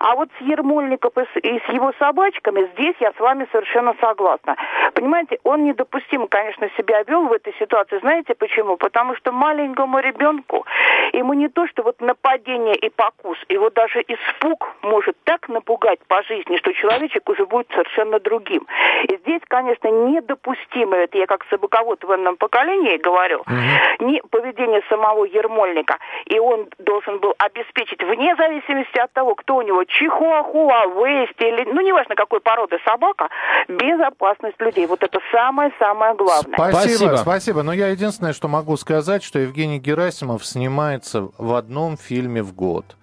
А 0.00 0.14
вот 0.14 0.28
с 0.38 0.42
Ермольником 0.42 1.12
и 1.42 1.58
с 1.58 1.68
его 1.68 1.92
собачками 1.98 2.70
здесь 2.74 2.91
я 3.00 3.12
с 3.12 3.20
вами 3.20 3.46
совершенно 3.52 3.94
согласна. 4.00 4.56
Понимаете, 4.94 5.38
он 5.44 5.64
недопустимо, 5.64 6.26
конечно, 6.28 6.68
себя 6.76 7.02
вел 7.02 7.26
в 7.26 7.32
этой 7.32 7.54
ситуации. 7.58 7.98
Знаете 8.00 8.34
почему? 8.34 8.76
Потому 8.76 9.14
что 9.16 9.32
маленькому 9.32 9.98
ребенку 9.98 10.66
ему 11.12 11.34
не 11.34 11.48
то, 11.48 11.66
что 11.66 11.82
вот 11.82 12.00
нападение 12.00 12.74
и 12.74 12.88
покус, 12.90 13.38
его 13.48 13.70
даже 13.70 14.00
испуг 14.02 14.74
может 14.82 15.16
так 15.24 15.48
напугать 15.48 16.00
по 16.08 16.22
жизни, 16.22 16.56
что 16.56 16.72
человечек 16.72 17.28
уже 17.28 17.46
будет 17.46 17.68
совершенно 17.72 18.18
другим. 18.18 18.66
И 19.04 19.16
здесь, 19.16 19.42
конечно, 19.48 19.88
недопустимо, 19.88 20.96
это 20.96 21.18
я 21.18 21.26
как 21.26 21.44
собаковод 21.50 22.04
в 22.04 22.10
этом 22.10 22.36
поколении 22.36 22.96
говорю, 22.96 23.40
угу. 23.40 24.06
не 24.06 24.22
поведение 24.30 24.82
самого 24.88 25.24
Ермольника. 25.24 25.98
И 26.26 26.38
он 26.38 26.68
должен 26.78 27.18
был 27.18 27.34
обеспечить, 27.38 28.02
вне 28.02 28.34
зависимости 28.36 28.98
от 28.98 29.12
того, 29.12 29.34
кто 29.34 29.56
у 29.56 29.62
него, 29.62 29.84
чихуахуа, 29.84 30.86
вести 30.86 31.44
или, 31.44 31.64
ну, 31.64 31.80
неважно, 31.80 32.14
какой 32.14 32.40
породы 32.40 32.78
собака, 32.84 33.28
безопасность 33.68 34.60
людей. 34.60 34.86
Вот 34.86 35.02
это 35.02 35.18
самое-самое 35.32 36.14
главное. 36.14 36.54
Спасибо, 36.54 36.96
спасибо. 36.96 37.16
спасибо. 37.16 37.62
Но 37.62 37.72
я 37.72 37.88
единственное, 37.88 38.32
что 38.32 38.48
могу 38.48 38.76
сказать, 38.76 39.22
что 39.22 39.38
Евгений 39.38 39.78
Герасимов 39.78 40.44
снимается 40.44 41.28
в 41.38 41.54
одном 41.54 41.96
фильме 41.96 42.42
в 42.42 42.54
год 42.54 42.96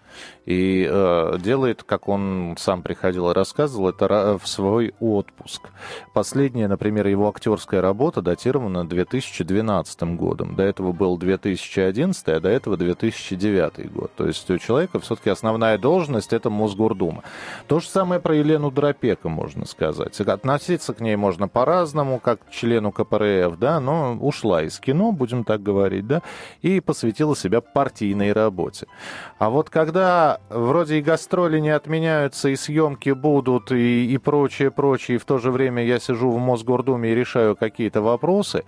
и 0.50 0.88
э, 0.90 1.38
делает, 1.40 1.84
как 1.84 2.08
он 2.08 2.56
сам 2.58 2.82
приходил 2.82 3.30
и 3.30 3.36
рассказывал, 3.36 3.90
это 3.90 4.40
в 4.42 4.48
свой 4.48 4.96
отпуск. 5.00 5.70
Последняя, 6.12 6.68
например, 6.68 7.06
его 7.06 7.30
актерская 7.30 7.82
работа 7.82 8.24
датирована 8.24 8.84
2012 8.84 10.02
годом. 10.16 10.56
До 10.56 10.64
этого 10.64 10.92
был 10.92 11.20
2011, 11.20 12.28
а 12.30 12.40
до 12.40 12.50
этого 12.50 12.78
2009 12.78 13.94
год. 13.94 14.12
То 14.16 14.26
есть 14.26 14.50
у 14.50 14.58
человека 14.58 15.00
все-таки 15.00 15.30
основная 15.30 15.78
должность 15.78 16.34
это 16.34 16.50
Мосгордума. 16.50 17.22
То 17.68 17.80
же 17.80 17.88
самое 17.88 18.20
про 18.20 18.36
Елену 18.36 18.72
Дропека 18.72 19.30
можно 19.30 19.68
сказать. 19.68 20.20
Относиться 20.20 20.96
к 20.96 21.00
ней 21.00 21.16
можно 21.16 21.48
по-разному, 21.48 22.18
как 22.20 22.48
к 22.48 22.50
члену 22.50 22.92
КПРФ, 22.92 23.60
да, 23.60 23.80
но 23.80 24.18
ушла 24.20 24.64
из 24.64 24.80
кино, 24.80 25.12
будем 25.12 25.44
так 25.44 25.62
говорить, 25.62 26.08
да, 26.08 26.24
и 26.64 26.80
посвятила 26.80 27.36
себя 27.36 27.62
партийной 27.62 28.34
работе. 28.34 28.88
А 29.38 29.52
вот 29.52 29.70
когда 29.70 30.39
вроде 30.50 30.98
и 30.98 31.02
гастроли 31.02 31.60
не 31.60 31.70
отменяются, 31.70 32.50
и 32.50 32.56
съемки 32.56 33.12
будут, 33.12 33.72
и, 33.72 34.14
и 34.14 34.18
прочее, 34.18 34.72
прочее, 34.72 35.16
и 35.16 35.20
в 35.20 35.26
то 35.26 35.38
же 35.38 35.52
время 35.52 35.84
я 35.86 36.00
сижу 36.00 36.32
в 36.32 36.38
Мосгордуме 36.38 37.12
и 37.12 37.16
решаю 37.16 37.56
какие-то 37.56 38.02
вопросы. 38.02 38.64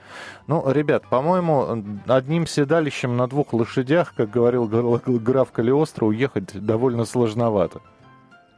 Ну, 0.48 0.64
ребят, 0.72 1.04
по-моему, 1.10 1.84
одним 2.08 2.48
седалищем 2.48 3.18
на 3.18 3.28
двух 3.28 3.54
лошадях, 3.54 4.14
как 4.16 4.30
говорил 4.30 4.68
граф 4.68 5.52
Калиостро, 5.52 6.06
уехать 6.06 6.54
довольно 6.54 7.06
сложновато. 7.06 7.82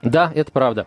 Да, 0.03 0.31
это 0.35 0.51
правда. 0.51 0.85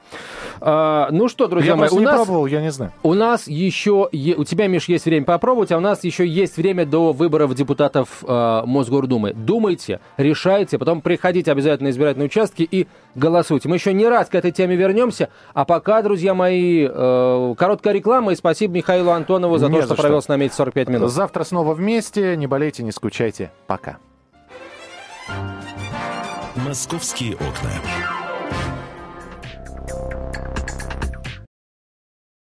А, 0.61 1.09
ну 1.11 1.29
что, 1.29 1.47
друзья 1.49 1.73
я 1.73 1.77
мои, 1.77 1.89
у 1.91 1.99
не 1.99 2.05
нас, 2.05 2.17
пробовал, 2.17 2.47
я 2.47 2.61
не 2.61 2.71
знаю. 2.71 2.93
у 3.03 3.15
нас 3.15 3.47
еще, 3.49 4.09
е- 4.13 4.35
у 4.37 4.45
тебя, 4.45 4.67
Миш, 4.69 4.89
есть 4.89 5.05
время 5.07 5.25
попробовать, 5.27 5.73
а 5.73 5.77
у 5.77 5.81
нас 5.81 6.05
еще 6.05 6.27
есть 6.27 6.57
время 6.57 6.85
до 6.87 7.13
выборов 7.13 7.55
депутатов 7.55 8.23
э, 8.27 8.63
Мосгордумы. 8.67 9.33
Думайте, 9.33 10.01
решайте, 10.17 10.79
потом 10.79 11.01
приходите 11.01 11.51
обязательно 11.53 11.89
на 11.89 11.93
избирательные 11.93 12.27
участки 12.27 12.63
и 12.71 12.87
голосуйте. 13.15 13.69
Мы 13.69 13.77
еще 13.77 13.93
не 13.93 14.07
раз 14.09 14.29
к 14.29 14.35
этой 14.35 14.51
теме 14.53 14.77
вернемся, 14.77 15.29
а 15.55 15.65
пока, 15.65 16.03
друзья 16.03 16.35
мои, 16.35 16.87
э, 16.91 17.55
короткая 17.59 17.95
реклама 17.95 18.33
и 18.33 18.37
спасибо 18.37 18.75
Михаилу 18.75 19.11
Антонову 19.11 19.59
за 19.59 19.69
Не 19.69 19.75
то, 19.77 19.81
за 19.83 19.87
что 19.87 19.95
что. 19.95 20.03
провел 20.03 20.23
с 20.23 20.29
нами 20.29 20.45
эти 20.47 20.55
45 20.55 20.89
минут. 20.89 21.11
Завтра 21.11 21.45
снова 21.45 21.75
вместе. 21.75 22.37
Не 22.37 22.47
болейте, 22.47 22.83
не 22.83 22.93
скучайте. 22.93 23.51
Пока. 23.67 23.99
«Московские 26.57 27.35
окна». 27.35 28.16